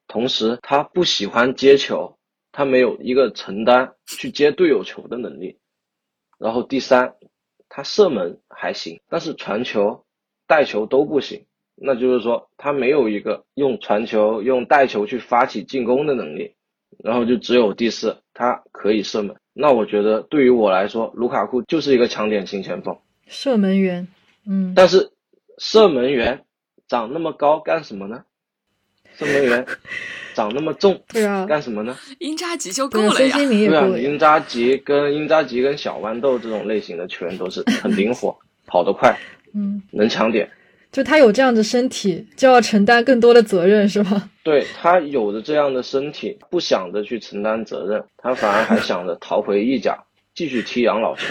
[0.06, 2.16] 同时他不喜欢接球，
[2.52, 5.58] 他没有一个承担去接队友球的能力。
[6.38, 7.16] 然后第三，
[7.68, 10.04] 他射门还行，但是传球、
[10.46, 11.45] 带球都不行。
[11.76, 16.54] 那就是说，他没有一个用传球、用带球去发起进攻的能力。
[17.04, 19.36] 然后就只有第四，他可以射门。
[19.52, 22.96] 那我觉得对于我来说，卢卡库就是一个强点型前锋。
[23.26, 24.08] 射门员，
[24.46, 25.10] 嗯，但是
[25.58, 26.44] 射门员
[26.88, 28.24] 长那么高干什么呢？
[29.14, 29.66] 射门员
[30.34, 31.94] 长那么重对啊，干什么呢？
[32.18, 33.36] 英扎吉就够了呀。
[33.36, 34.08] 对啊，够了呀。
[34.08, 38.34] 英扎吉跟英扎吉跟小豌豆这种类型的球员都是很灵活，
[38.66, 39.14] 跑得快，
[39.54, 40.50] 嗯，能抢点。
[40.96, 44.30] 就他有这样的身体，就要承担更多的责任，是吗？
[44.42, 49.94] 对他有着这样的身体，不想着去承担责任，他反而还想着逃回意甲，
[50.34, 51.26] 继续踢养老球。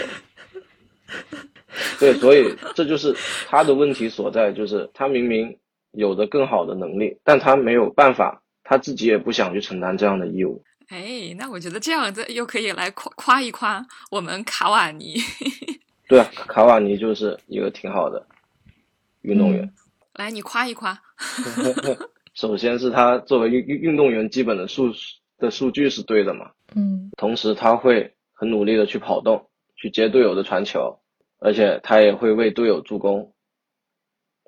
[1.98, 3.12] 对，所以这就是
[3.48, 5.58] 他的问题所在，就是他明明
[5.90, 10.62] 有着更好的能力，但他没有办法，他自己也不想去承担这样的义务。
[10.90, 15.16] 哎，那我觉得这样子又可以来夸夸一夸我们卡瓦尼。
[16.06, 18.24] 对啊，卡瓦尼就是一个挺好的
[19.26, 19.70] 运动员。
[20.14, 20.98] 来，你夸一夸。
[22.34, 24.92] 首先是他作为运运运动员基本的数
[25.38, 30.98] 的数据是对的嘛，嗯同时他会很努力的去跑动，去接队友的传球，
[31.38, 33.32] 而且他也会为队友助攻。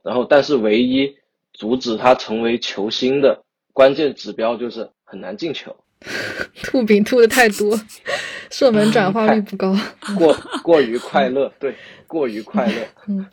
[0.04, 1.16] 然后，但是唯一
[1.52, 5.74] 阻止他成为球星的关键指标就是很难进球，
[6.62, 7.78] 吐饼吐的太多，
[8.50, 9.74] 射门转化率不高。
[10.18, 11.74] 过过于快乐，对，
[12.06, 13.26] 过于快乐，嗯，嗯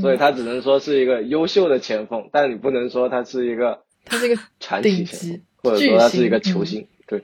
[0.00, 5.18] 所以他只能说是一个优秀的前锋，但你不能说他是一个他是一个传奇前
[5.62, 7.20] 锋，或者说他是一个球星，对。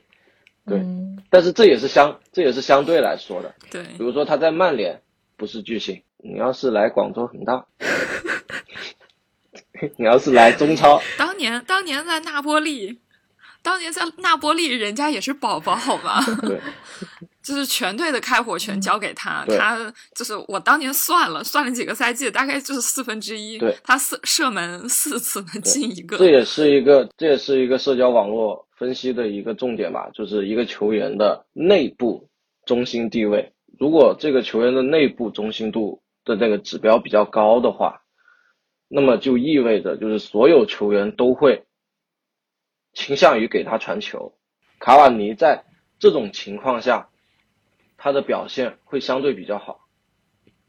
[0.67, 0.79] 对。
[0.79, 1.19] 嗯。
[1.31, 5.01] 但是这也是相这也是相对来说的，对，比如说他在曼联
[5.39, 7.65] 不是巨星，你要是来广州恒大，
[9.97, 13.01] 你要是来中超，当年当年在那波利，
[13.63, 16.23] 当年在那波利，人家也是宝宝，好吗？
[16.43, 16.61] 对
[17.43, 23.59] 就是全队的开火权交给他，对他就是我当年算了算了几个赛季，大概就是四分之一。
[23.59, 26.17] 对他四射门四次 能进一个。
[26.19, 32.29] 这也是一个这也是一个社交网络分析的一个重点吧，就是一个球员的内部
[32.65, 33.53] 中心地位。
[33.79, 38.03] 如果这个球员的内部中心度的那个指标比较高的话，
[38.89, 41.65] 那么就意味着就是所有球员都会
[42.93, 44.35] 倾向于给他传球。
[44.79, 45.65] 卡瓦尼在
[45.99, 47.09] 这种情况下，
[48.03, 49.87] 他的表现会相对比较好，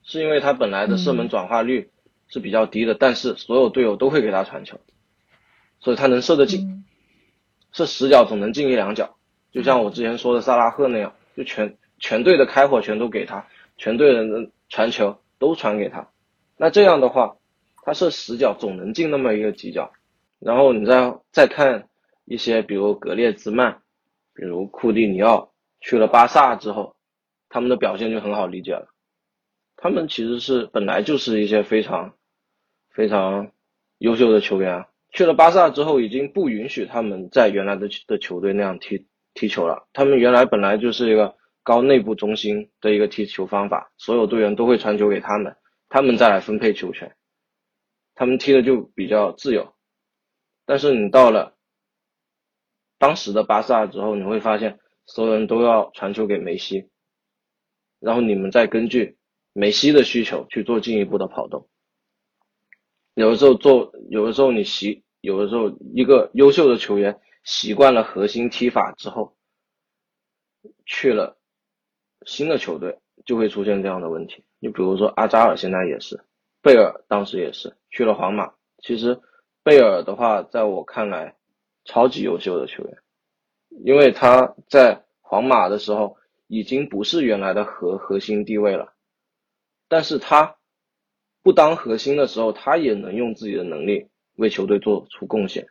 [0.04, 1.90] 是因为他本来的射门转化率
[2.28, 4.80] 是比较低的，但是所有队友都会给他传球，
[5.80, 6.86] 所以他能射得进，嗯。
[7.72, 9.16] 射十脚总能进一两脚，
[9.52, 16.08] 就像我之前说的萨拉赫那样，就全全队的开火全都给他，全队人的传球都传给他，
[16.56, 17.36] 那这样的话，
[17.82, 19.92] 他射十脚总能进那么一个几脚，
[20.38, 21.90] 然后你再再看
[22.26, 23.82] 一些，比如格列兹曼，
[24.36, 26.96] 比如库蒂尼奥去了巴萨之后，
[27.54, 28.88] 他们的表现就很好理解了。
[29.76, 32.16] 他们其实是本来就是一些非常
[32.90, 33.52] 非常
[34.00, 39.88] 优秀的球员啊，去了巴萨之后，已经不允许他们在原来的的球队那样踢踢球了。
[39.94, 45.56] 他们原来本来就是一个高内部中心的一个踢球方法，所有队员都会传球给他们，
[45.90, 47.16] 他们再来分配球权，
[48.16, 49.76] 他们踢的就比较自由。
[50.66, 51.56] 但是你到了
[52.98, 56.90] 当时的巴萨之后，你会发现所有人都要传球给梅西，
[58.04, 59.18] 然后你们再根据
[59.54, 61.68] 梅西的需求去做进一步的跑动。
[63.14, 69.36] 有的时候做，有的时候你习，有的时候一个优秀的球员习惯了核心踢法之后，
[70.86, 71.38] 去了
[72.26, 74.44] 新的球队就会出现这样的问题。
[74.60, 76.24] 你比如说阿扎尔现在也是，
[76.62, 79.20] 贝尔当时也是去了皇马，其实。
[79.66, 81.38] 贝尔的话，在我看来，
[81.86, 82.98] 超级优秀的球员，
[83.86, 86.18] 因为他在皇马的时候
[86.54, 88.94] 已经不是原来的核核心地位了，
[89.88, 90.56] 但是他
[91.42, 95.66] 不当核心的时候，他也能用自己的能力为球队做出贡献，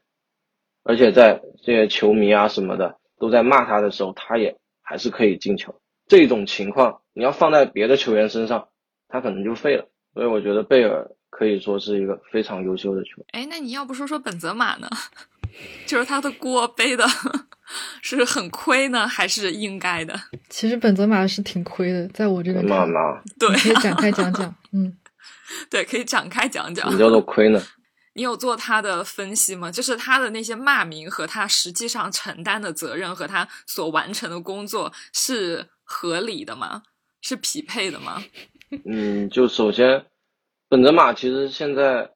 [0.82, 5.80] 而且在这些球迷啊什么的都在骂他的时候，他也还是可以进球。
[6.08, 8.68] 这种情况你要放在别的球员身上，
[9.06, 9.88] 他可能就废了。
[10.14, 11.10] 所以我觉得贝尔。
[11.34, 13.26] 可以说是一个非常优秀的球员。
[13.32, 14.86] 哎，那你要不说说本泽马呢？
[15.86, 17.06] 就是他的锅背的
[18.02, 20.18] 是很亏呢，还是应该的？
[20.48, 24.54] 其实本泽马是挺亏的，在我这个妈妈，对，可以展开讲讲。
[24.72, 24.96] 嗯，
[25.70, 26.86] 对，可以展开讲讲。
[26.86, 27.60] 什么叫做亏呢？
[28.14, 29.70] 你有做他的分析吗？
[29.70, 36.82] 就是他的那些骂名和他实际上承担的责任和他所完成的工作是合理的吗？
[37.22, 38.22] 是匹配的吗？
[38.84, 40.04] 嗯，就首先。
[40.68, 42.11] 本泽马其实现在，本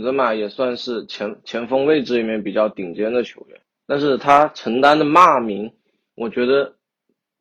[0.00, 5.72] 泽马也算是前前锋位置里面比较顶尖的球员，但是他承担的骂名，
[6.14, 6.76] 我觉得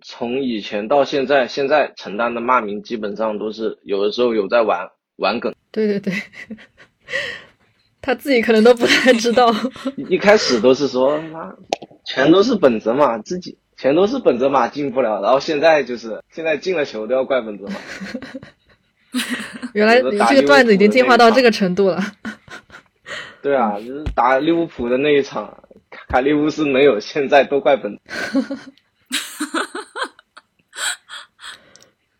[0.03, 5.53] 从以前到现在，现在承担的骂名基本上都是有的时候有在玩玩梗。
[5.71, 6.13] 对对对，
[8.01, 9.53] 他自己可能都不太知道。
[10.09, 11.53] 一开始都是说妈，
[12.05, 17.75] 全都是本泽马自己，全都是本泽马进不了，然后现在就是现在进了球都要怪本泽马。
[19.73, 21.99] 原来这个段子已经进化到这个程度了。
[23.41, 25.63] 对啊，就是打利物浦的那一场，
[26.07, 27.99] 卡利乌斯没有，现在都怪本。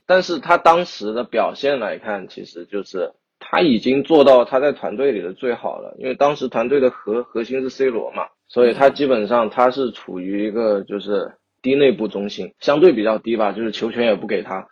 [0.05, 5.95] 但是他当时的表现来看，其实就是他已经做到他在团队里的最好了。
[5.99, 11.31] 因为当时团队的核核心是 C 罗嘛，所以他基本上他是处于一个就是
[11.61, 14.67] 低内部中心，相对比较低吧，就是球权也不给他。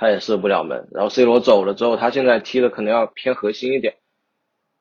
[0.00, 3.96] 他也射不了门，然后 C 罗走了之后，他现在踢的可能要偏核心一点，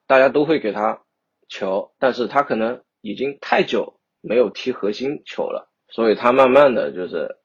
[0.06, 1.02] 大家都会给他
[1.50, 7.36] 球，但是他可能已经太久没有踢核心球了，所以他慢慢的就是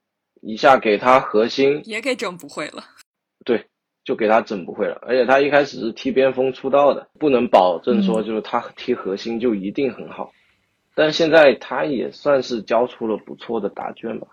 [0.42, 2.84] 一下给他核心也给整不会了，
[3.42, 3.64] 对，
[4.04, 10.30] 就给他整不会了，而且他一开始是踢边锋出道的，不能保证说就是他踢核心就一定很好，
[10.94, 14.26] 但现在他也算是交出了不错的答卷吧。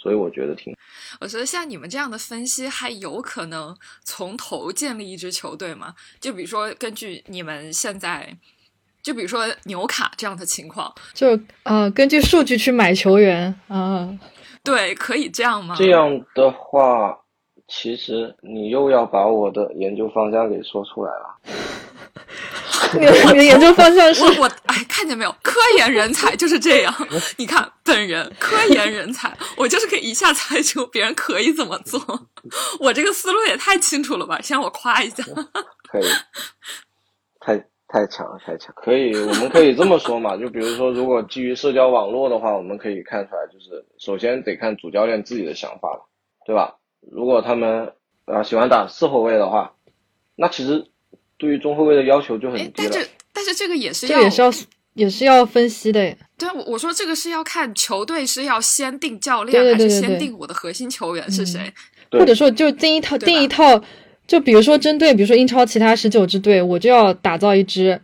[0.00, 0.72] 所以我觉得挺，
[1.20, 5.94] 我觉得像你们这样的分析，还有可能从头建立一支球队吗？
[6.20, 8.36] 就比如说，根据你们现在，
[9.02, 14.16] 就比如说纽卡这样的情况，就呃，根据数据去买球员啊，
[14.62, 15.74] 对，可以这样吗？
[15.76, 17.18] 这样的话，
[17.68, 21.36] 其实你又要把我的研究方向给说出来了。
[22.98, 24.24] 你的研究方向是？
[24.40, 25.34] 我哎，看见没有？
[25.42, 26.94] 科研人才就是这样。
[27.36, 32.00] 你看，本人科研人才，我就是可以一下猜出别人可以怎么做。
[32.80, 34.40] 我这个思路也太清楚了吧？
[34.40, 35.22] 先让我夸一下。
[35.90, 36.04] 可以，
[37.40, 38.72] 太太强了，太强。
[38.76, 40.34] 可以，我们可以这么说嘛？
[40.38, 46.08] 就比如说，如果基于社交网络的话，我们可以看出来，就是首先得看主教练自己的想法了，
[46.46, 46.74] 对吧？
[47.10, 47.92] 如果他们
[48.26, 49.72] 啊喜欢打四后卫的话，
[50.36, 50.86] 那其实。
[51.40, 54.52] 对于中后卫的要求就很低了，但是但是这个也是要也是要
[54.94, 56.00] 也是要分析的。
[56.36, 61.72] 对，我我说这个是要看球队是要先定教练，还是先定我的核心球员是谁，
[62.10, 63.80] 或者说就定一套定一套，
[64.26, 68.00] 就比如说针对比如说英超其他十九支队，我就要打造一支。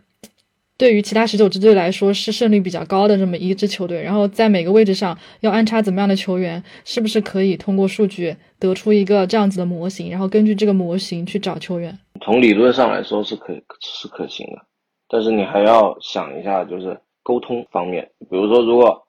[0.77, 11.97] 对于其他十九支队来说是胜率比较高的这么一支球队，然后在每个位置上要安插怎么样的球员，是不是可以通过数据得出一个这样子的模型，然后根据这个模型去找球员？
[12.21, 14.65] 从理论上来说是可是可行的，
[15.07, 18.11] 但是你还要想一下，就是沟通方面。
[18.29, 19.07] 比如说，如果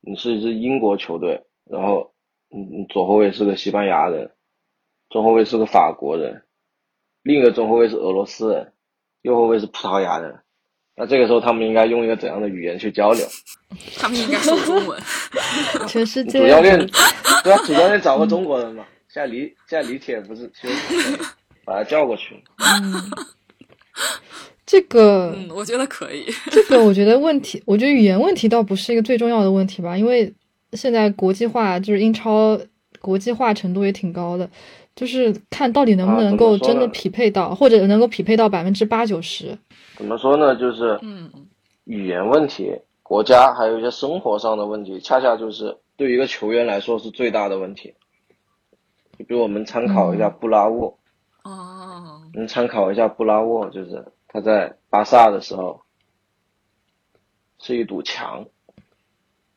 [0.00, 2.10] 你是一支英国球队，然后
[2.48, 4.30] 你左后卫是个西班牙人，
[5.10, 6.42] 中后卫是个法国人，
[7.22, 8.72] 另一个中后卫是俄罗斯人，
[9.20, 10.40] 右后卫是葡萄牙人。
[10.96, 13.26] 那这个时候他们应该用一个怎样的语言去交流？
[13.98, 15.00] 他们应该说中文。
[15.88, 16.78] 全世界主教练，
[17.42, 18.84] 对啊，主教练找个中国人嘛。
[19.08, 21.18] 现在李现在李铁不是休息，
[21.64, 22.34] 把他叫过去。
[22.58, 23.10] 嗯，
[24.66, 26.26] 这个，嗯，我觉得可以。
[26.50, 30.32] 这个我觉得问题，我觉得语言问题倒不是一个最重要的问题吧，因为
[30.72, 32.58] 现在国际化就是英超
[33.00, 34.48] 国际化程度也挺高的，
[34.96, 39.56] 就是看到底能不能够真的匹配到，或者能够匹配到百分之八九十。
[39.96, 40.56] 怎么说呢？
[40.56, 41.30] 就是嗯，
[41.84, 47.94] 语言问题，国家还有一些生活上的问题，恰恰就是对于一个球员来说是最大的问题。
[49.16, 50.98] 就比如我们参考一下布拉沃，
[51.44, 55.80] 哦，们参考一下布拉沃，就是他在巴萨的时候
[57.60, 58.44] 是一堵墙，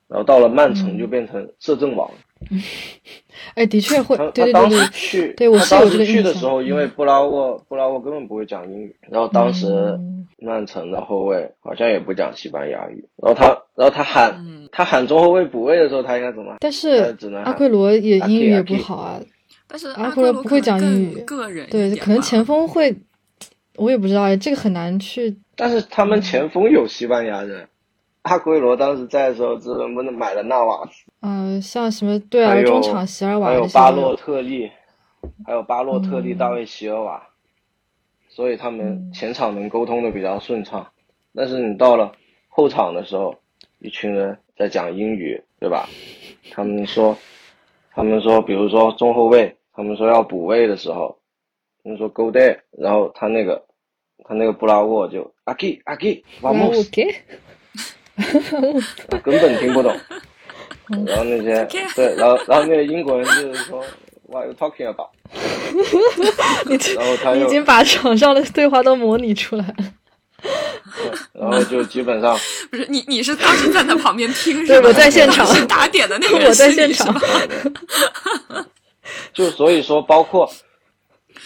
[0.07, 2.11] 然后到了曼城就变成摄政王。
[3.55, 16.55] 哎，的确会，他对对对他当时对，去，对我是有他当时这个去的时候，因为布拉沃布拉沃根本不会讲英语，然后当时嗯曼城的后卫好像也不讲西班牙语，然后他然后他喊嗯，他喊中后卫补位的时候，他应该怎么？
[16.59, 19.19] 但呃是阿奎罗也英语也不好啊，
[19.67, 22.95] 但是阿奎罗不会讲英语个人对，可能前锋会，
[23.75, 25.35] 我也不知道哎，这个很难去。
[25.55, 27.67] 但是他们前锋有西班牙人，
[28.27, 34.69] 阿圭罗当时在的时候，只能不能买了纳瓦斯，嗯、像什么对啊，中场席尔瓦还有巴洛特利，
[35.45, 37.25] 还有巴洛特利、嗯大卫席尔瓦，
[38.27, 40.85] 所以他们嗯前场能沟通的比较顺畅。
[41.33, 42.11] 但是你到了
[42.49, 43.33] 后场的时候，
[43.79, 45.87] 一群人在讲英语，对吧？
[46.51, 47.17] 他们说，
[47.91, 51.17] 他们说，比如说中后卫，他们说要补位的时候，
[51.81, 53.63] 他们说 go there，然后他那个
[54.25, 56.25] 他那个布拉沃就阿基阿基
[59.23, 59.95] 根本听不懂。
[60.89, 61.65] 嗯然后那些
[61.95, 63.83] 对，然后然后那个英国人就是说
[64.29, 65.09] What are you talking about？
[66.95, 69.75] 然后他已经把场上的对话都模拟出来了。
[71.33, 72.37] 然后就基本上
[72.71, 74.87] 不是你，你是当时站在旁边听是对吧？
[74.87, 77.13] 我在现场打点的那个人我在现场
[79.33, 80.49] 就所以说包括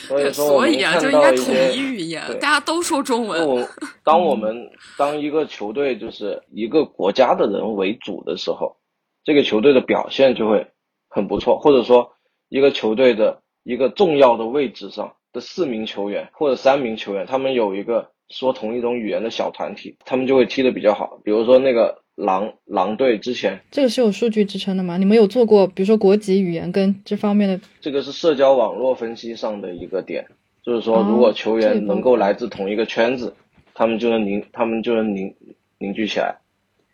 [0.07, 3.47] 所以说 所以啊，就应该统一语言，大家都说中文。
[3.47, 3.67] 我
[4.03, 8.77] 当我们当一个球队就是一个国家的人为主的时候，
[9.23, 10.67] 这个球队的表现就会
[11.09, 12.11] 很不错，或者说
[12.49, 21.19] 一个球队的一个重要的位置上的四名球员或者三名球员，他们有一个说同一种语言的小团体，他们就会踢得比较好。
[21.23, 24.97] 比如说那个狼狼队之前，这个是有数据支撑的吗？
[24.97, 27.59] 你们有做过，比如说国籍语言跟这方面的？
[27.81, 30.25] 这个是社交网络分析上的一个点，
[30.63, 33.33] 就是说哦如果球员能够来自同一个圈子，
[33.73, 35.33] 他们就能凝，他们就能凝
[35.79, 36.35] 凝聚起来，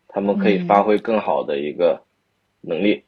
[0.07, 2.01] 他们可以嗯发挥更好的一个
[2.61, 3.03] 能力。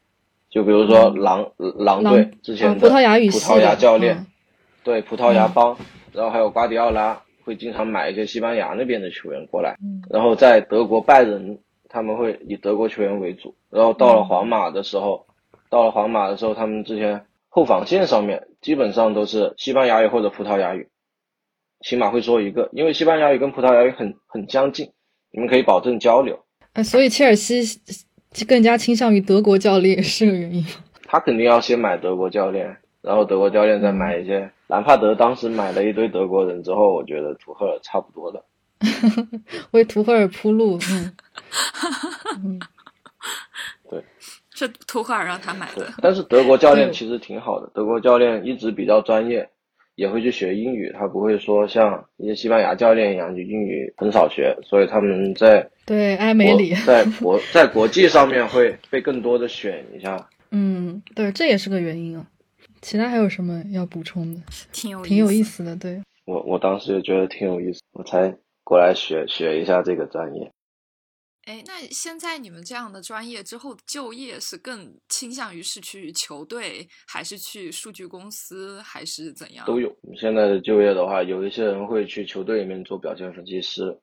[0.49, 4.25] 就比如说狼狼队之前的啊葡萄牙语葡萄牙教练，嗯。
[4.83, 5.77] 对葡萄牙帮，
[6.13, 10.01] 然后还有瓜迪奥拉会经常买一些西班牙那边的球员过来，嗯。
[10.09, 11.59] 然后在德国拜仁
[11.89, 15.25] 他们会以德国球员为主，然后到了皇马的时候，
[15.69, 20.87] 到了皇马的时候，他们之前后防线上面基本上都是西班牙语或者葡萄牙语，
[21.81, 24.91] 起码会说一个，因为西班牙语跟葡萄牙语很很相近，
[25.31, 26.39] 你们可以保证交流。
[26.73, 27.61] 哎，所以切尔西
[28.47, 30.69] 更加倾向于德国教练是个原因吗。
[31.07, 34.51] 他肯定要先买德国教练，然后德国教练再买一些。
[34.67, 38.45] 兰帕德当时买了一堆德国人之后，我觉得图赫尔差不多的。
[39.71, 41.13] 为图赫尔铺路，嗯，
[42.43, 42.59] 嗯
[44.51, 49.49] 是图赫尔让他买对的，，但是德国教练其实挺好的，德国教练一直比较专业，
[49.95, 60.27] 也会去学英语，他不会说像一些西班牙教练一样，就英语很少学，所以他们在对，埃梅里，在国在国际上面会被更多的选一下。
[60.51, 62.27] 嗯，对，这也是个原因啊。
[62.81, 64.41] 其他还有什么要补充的？
[64.73, 65.63] 挺有挺有意思。
[65.63, 68.35] 的，对，我我当时也觉得挺有意思，我才
[68.69, 70.51] 过来学学一下这个专业。
[71.45, 79.65] 哎，那现在你们这样的专业之后就业是更倾向于是去球队，还是去数据公司，还是怎样？
[79.65, 79.91] 都有。
[80.15, 83.99] 现在的就业的话，有一些人会去球队里面做表现分析师，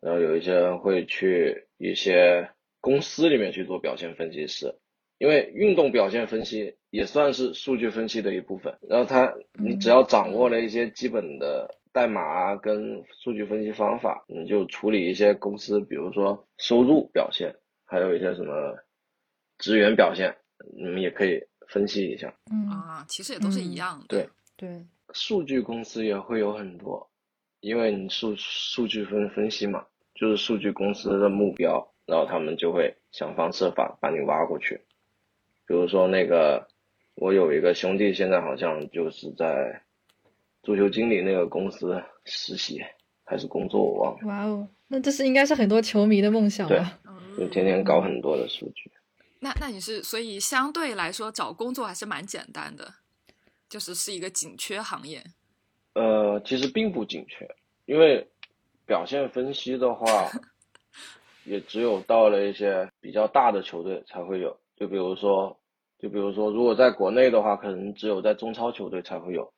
[0.00, 2.48] 然后有一些人会去一些
[2.80, 4.74] 公司里面去做表现分析师，
[5.18, 8.78] 因为运动表现分析也算是数据分析的一部分。
[8.88, 17.54] 然后他，你只要掌握了一些基本的代码啊，跟数据分析方法，你就处理一些公司，比如说收入表现，
[17.84, 18.52] 还有一些什么
[19.58, 20.36] 职员表现，
[20.76, 22.34] 你们也可以分析一下。
[22.50, 24.06] 嗯，啊，其实也都是一嗯样的。
[24.08, 27.08] 对，对，数据公司也会有很多，
[27.60, 34.80] 因为你数数据分分析嘛，就是数据公司的目标，然后他们就会想方设法把你挖过去。
[35.64, 36.66] 比如说那个，
[37.14, 39.80] 我有一个兄弟，现在好像就是在
[40.64, 42.80] 足球经理那个公司实习
[43.24, 44.26] 还是工作，我忘了。
[44.26, 46.98] 哇哦，那这是应该是很多球迷的梦想对吧？
[47.06, 48.90] 嗯就天天搞很多的数据。
[49.40, 52.94] 那那你是所以相对来说找工作还是蛮简单的，
[53.68, 55.22] 就是是一个紧缺行业。
[55.94, 57.46] 呃，其实并不紧缺，
[57.86, 58.26] 因为
[58.86, 60.30] 表现分析的话，
[61.44, 64.56] 也只有到了一些比较大的球队才会有。
[64.76, 65.56] 就比如说，
[65.98, 69.52] 就比如说，如果在国内的话，可能只有在中超球队才会有。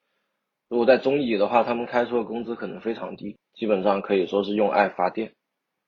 [0.69, 5.35] 如果在中乙的话，他们开出的工资可能非常低，基本上可以说是用爱发电。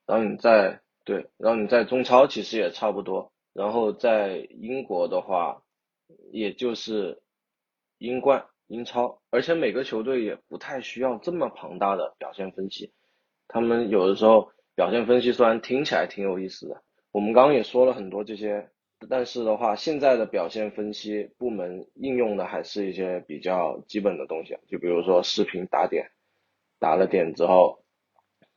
[0.07, 3.33] 然后你在对，然后你在中超其实也差不多。
[3.53, 5.63] 然后在英国的话，
[6.31, 7.21] 也就是
[7.99, 12.93] 英冠、英超，而且每个球队也不太需要这么庞大的表现分析。
[13.49, 18.71] 他们有的时候表现分析虽然听起来挺有意思的，我们刚刚也说了很多这些。
[19.09, 26.11] 但是的话，现在的表现分析部门应用的还是一些比较基本的东西，就比如说视频打点，
[26.81, 27.85] 打了点之后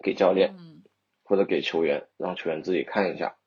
[0.03, 0.55] 给教练
[1.23, 3.38] 或者给球员，让球员自己看一下。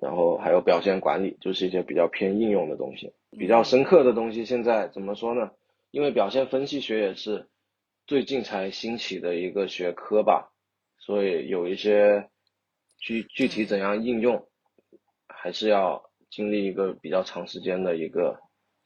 [0.00, 4.44] 然后还有表现管理，就是一些比较偏应用的东西，比较深刻的东西。
[4.44, 5.50] 现在怎么说呢？
[5.90, 7.48] 因为表现分析学也是
[8.06, 10.52] 最近才兴起的一个学科吧，
[10.98, 12.30] 所以有一些
[12.98, 14.46] 具具体怎样应用。
[15.42, 18.38] 还是要经历一个比较长时间的一个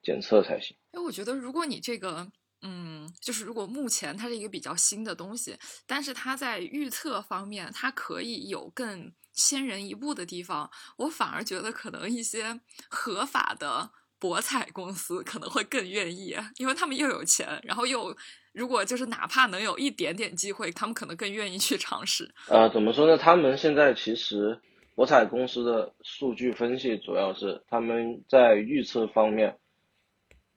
[0.02, 0.76] 检测才行。
[0.92, 2.26] 哎，我觉得如果你这个，
[2.62, 5.56] 嗯，就是如果目前它是一个比较新的东西，
[5.86, 13.90] 但是它在预测方面，它可以有更先人一步的地方，我反而觉得可能一些合法的
[14.20, 18.16] 博彩公司可能会更愿意，因为他们又有钱，然后又
[18.52, 22.32] 如果就是哪怕能有一点点机会，他们可能更愿意去尝试。
[22.48, 23.18] 呃，怎么说呢？
[23.18, 24.60] 他们现在其实。
[24.94, 29.56] 博彩公司的数据分析主要是他们在预测方面，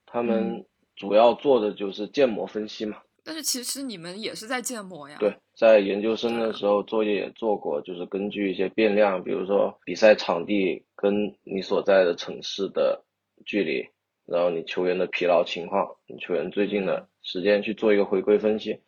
[0.05, 0.65] 他们
[0.95, 2.97] 主要做的就是建模分析嘛。
[3.23, 5.17] 但是其实你们也是在建模呀。
[5.19, 13.03] 对，在研究生的时候作业也做过，就是根据一些变量，比如说比赛场地跟你所在的城市的
[13.45, 13.85] 距离，
[14.25, 18.79] 然后你球员的疲劳情况，你球员最近的时间去做一个回归分析。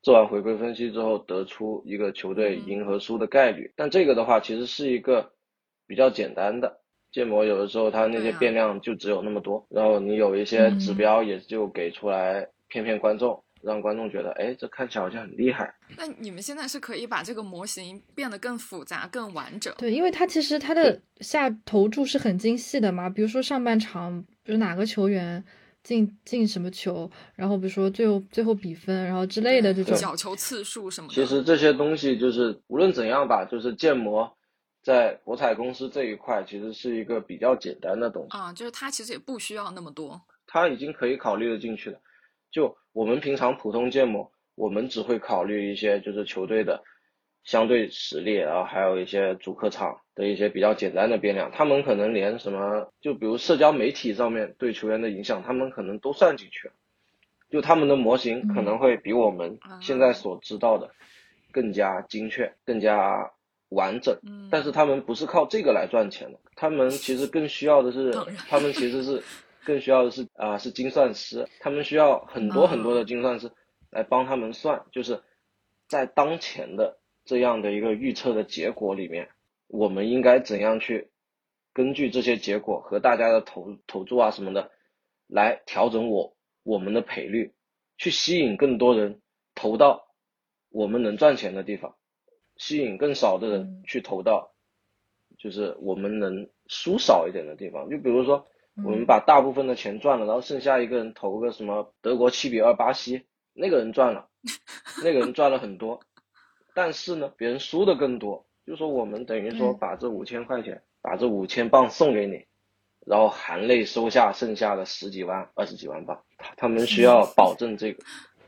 [0.00, 3.70] 做完回归分析之后，得出一个球队赢和输的概率。
[3.74, 5.32] 但这个的话，其实是一个
[5.86, 6.80] 比较简单的
[7.10, 7.44] 建模。
[7.44, 15.74] 有的时候它那些变量就只有那么多，然后你有一些指标也就给出来骗骗观众，让观众觉得，哎，这看起来好像很厉害。
[15.96, 19.74] 那你们现在是可以把这个模型变得更复杂、更完整。
[19.76, 23.10] 对，因为它其实它的下投注是很精细的嘛。
[23.10, 25.44] 比如说上半场，比如哪个球员。
[25.88, 31.14] 进进什么球，然后比如说最后最后比分，然后之类的这种角球次数什么的。
[31.14, 34.30] 其实这些东西就是无论怎样吧，就是建模
[34.82, 41.98] 在博彩公司这一块其实是一个比较简单的东西啊，就是它其实也不需要那么多，它已经可以考虑的进去了。
[42.50, 46.82] 就我们平常普通建模，我们只会考虑一些就是球队的。
[47.48, 56.74] 相对实力，然后还有一些主客场的一些比较简单的变量，他们可能连什么，就比如社交媒体上面对球员的影响，他们可能都算进去了。
[57.48, 60.90] 就他们的模型可能会比我们现在所知道的
[61.50, 63.30] 更加精确、更加
[63.70, 64.14] 完整。
[64.50, 68.12] 但是他们不是靠这个来赚钱的，他们其实更需要的是，
[68.46, 69.22] 他们其实是
[69.64, 73.50] 更需要的是啊，是精算师，他们需要很多很多的精算师
[73.90, 75.22] 来帮他们算，就是
[75.88, 76.97] 在当前的。
[77.28, 79.28] 这样的一个预测的结果里面，
[79.66, 81.10] 我们应该怎样去
[81.74, 84.70] 根据这些结果和大家的投投注啊什么的，
[85.26, 87.52] 来调整我我们的赔率，
[87.98, 89.20] 去吸引更多人
[89.54, 90.08] 投到
[90.70, 91.94] 我们能赚钱的地方，
[92.56, 94.54] 吸引更少的人去投到
[95.36, 97.90] 就是我们能输少一点的地方。
[97.90, 98.46] 就比如说，
[98.82, 104.30] 我们把大部分的钱赚了，然后剩下一个人投个什么德国七比二巴西，那个人赚了，
[105.04, 106.00] 那个人赚了很多。
[106.80, 112.44] 但是呢，别人输的更多，就说我们等于说把这五千块钱，把这五千镑送给你，
[113.04, 116.22] 然后含泪收下剩下的十几万、二十几万镑。
[116.36, 118.04] 他他们需要保证这个，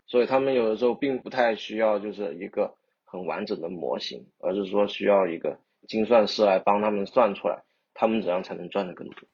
[0.06, 2.72] 所以他们有的时候并不太需要就是一个
[3.04, 5.58] 很完整的模型，而是说需要一个
[5.88, 9.28] 精算师来帮他们算出来，他们怎样才能赚的更多。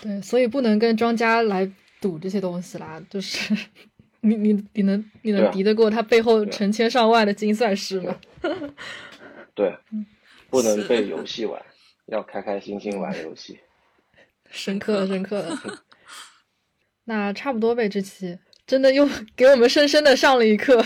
[0.00, 1.70] 对，所以不能跟庄家来
[2.00, 3.54] 赌这些东西啦，就是。
[4.24, 8.18] 你你你能你能敌得过他背后成千上万的精算师吗？
[9.54, 9.76] 对，
[10.48, 11.62] 不能被游戏玩，
[12.06, 13.58] 要开开心心玩游戏。
[14.50, 15.60] 深刻了，深刻了。
[17.04, 19.06] 那差不多呗，这期真的又
[19.36, 20.82] 给我们深深的上了一课。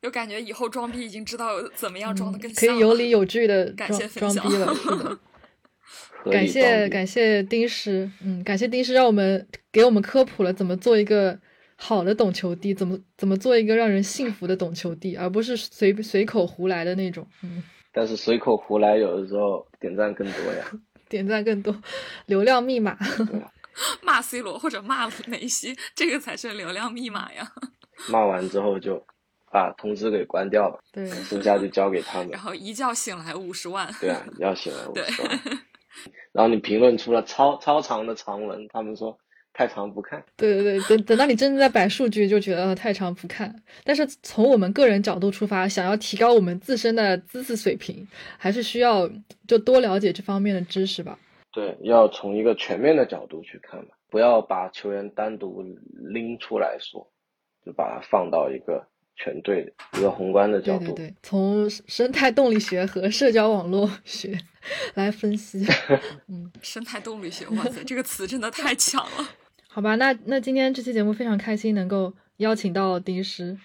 [0.00, 5.18] 就感觉以后装逼已经知道怎么样装的更可以有理有据的装装逼了，是的。
[6.32, 11.38] 感谢感谢丁师，嗯，感谢丁师让我们给我们科普了怎么做一个。
[11.84, 17.26] 好的懂球帝怎么怎么做一个让人信服的懂球帝，而不是随随口胡来的那种。
[17.42, 17.60] 嗯，
[17.92, 20.64] 但是随口胡来，有的时候点赞更多呀。
[21.10, 21.76] 点赞更多，
[22.26, 22.96] 流量密码。
[24.00, 27.50] 骂 C 罗或者骂梅西，这个才是流量密码呀。
[28.08, 29.02] 骂完之后就
[29.50, 32.40] 把通知给关掉了，对，剩下就交给他们然。
[32.40, 33.92] 后一觉醒来五十万。
[34.00, 35.40] 对啊，一觉醒来五对十万。
[36.32, 39.18] 然后你评论出了超超长的长文，他们说
[39.54, 40.22] 太长不看。
[40.36, 43.54] 对对对，等等到你真的在摆数据，就觉得太长不看。
[43.84, 48.06] 但是从我们个人角度出发，想要提高我们自身的知识水平，
[48.38, 49.10] 还是需要
[49.46, 51.18] 就多了解这方面的知识吧。
[51.52, 55.62] 对，要从一个全面的角度去看嘛，不要把球员单独
[56.12, 57.06] 拎出来说，
[57.64, 58.82] 就把它放到一个
[59.16, 60.86] 全队一个宏观的角度。
[60.86, 64.38] 对对对，从生态动力学和社交网络学
[64.94, 65.62] 来分析。
[66.26, 69.28] 嗯生态动力学，哇塞，这个词真的太强了。
[69.74, 73.56] 好吧，那那今天这期节目非常开心能够邀请到丁师。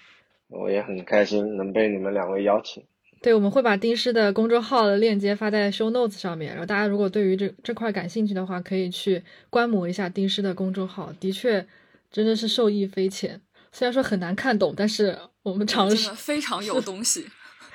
[0.48, 2.82] 我也很开心能被你们两位邀请。
[3.20, 11.66] 对，我们会把丁师的公众号的链接发在 show notes 上面，然后大家如果对于这这块感兴趣的话，可以去观摩一下丁师的公众号，的确
[12.10, 13.38] 真的是受益匪浅。
[13.70, 17.26] 虽然说很难看懂，但是我们尝试真的非常有东西。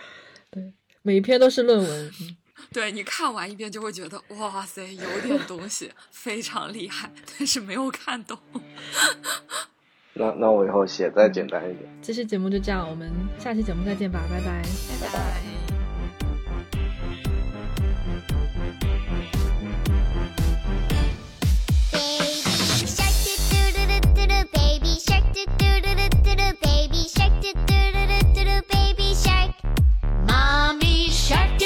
[0.49, 0.73] 对
[1.03, 2.11] 每一篇都是论文。
[2.19, 2.35] 嗯
[2.71, 8.37] 对你看完一遍就会觉得，哇塞，有点东西，非常厉害，但是没有看懂。
[10.15, 11.89] 那那我以后写再简单一点。
[12.01, 14.61] 这期节目就这样，我们下期节目再见吧，拜拜。
[15.01, 15.33] 拜拜。
[30.63, 31.57] Baby shark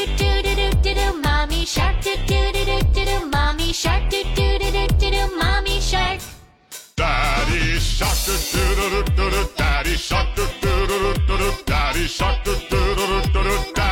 [0.88, 4.72] do do, mommy shark do do do do do do, mommy shark do do do
[4.72, 6.22] do do do, mommy shark.
[6.96, 11.38] Daddy shark do do do do do do, daddy shark do do do do do
[11.38, 13.87] do, daddy shark do do do do do do.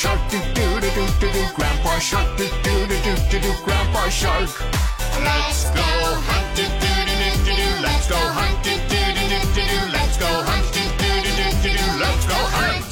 [0.00, 3.52] Shark, do do do do do do, Grandpa Shark, do do do do do do,
[3.62, 4.48] Grandpa Shark.
[5.20, 5.84] Let's go
[6.24, 10.16] hunting, do do do do do, let's go hunting, do do do do do, let's
[10.16, 12.88] go hunting, do do do do do, let's go hunt.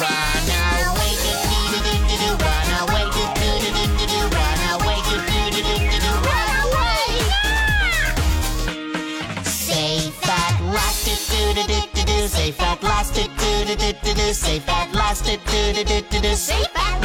[0.00, 0.48] Run
[0.88, 4.96] away, do do do do do, run away, do do do do do, run away,
[5.12, 7.20] do do do do do, run away.
[9.44, 14.14] Safe at last, do do do do do, safe at last, do do do do
[14.14, 15.36] do, safe at last, do
[15.80, 16.99] Say that.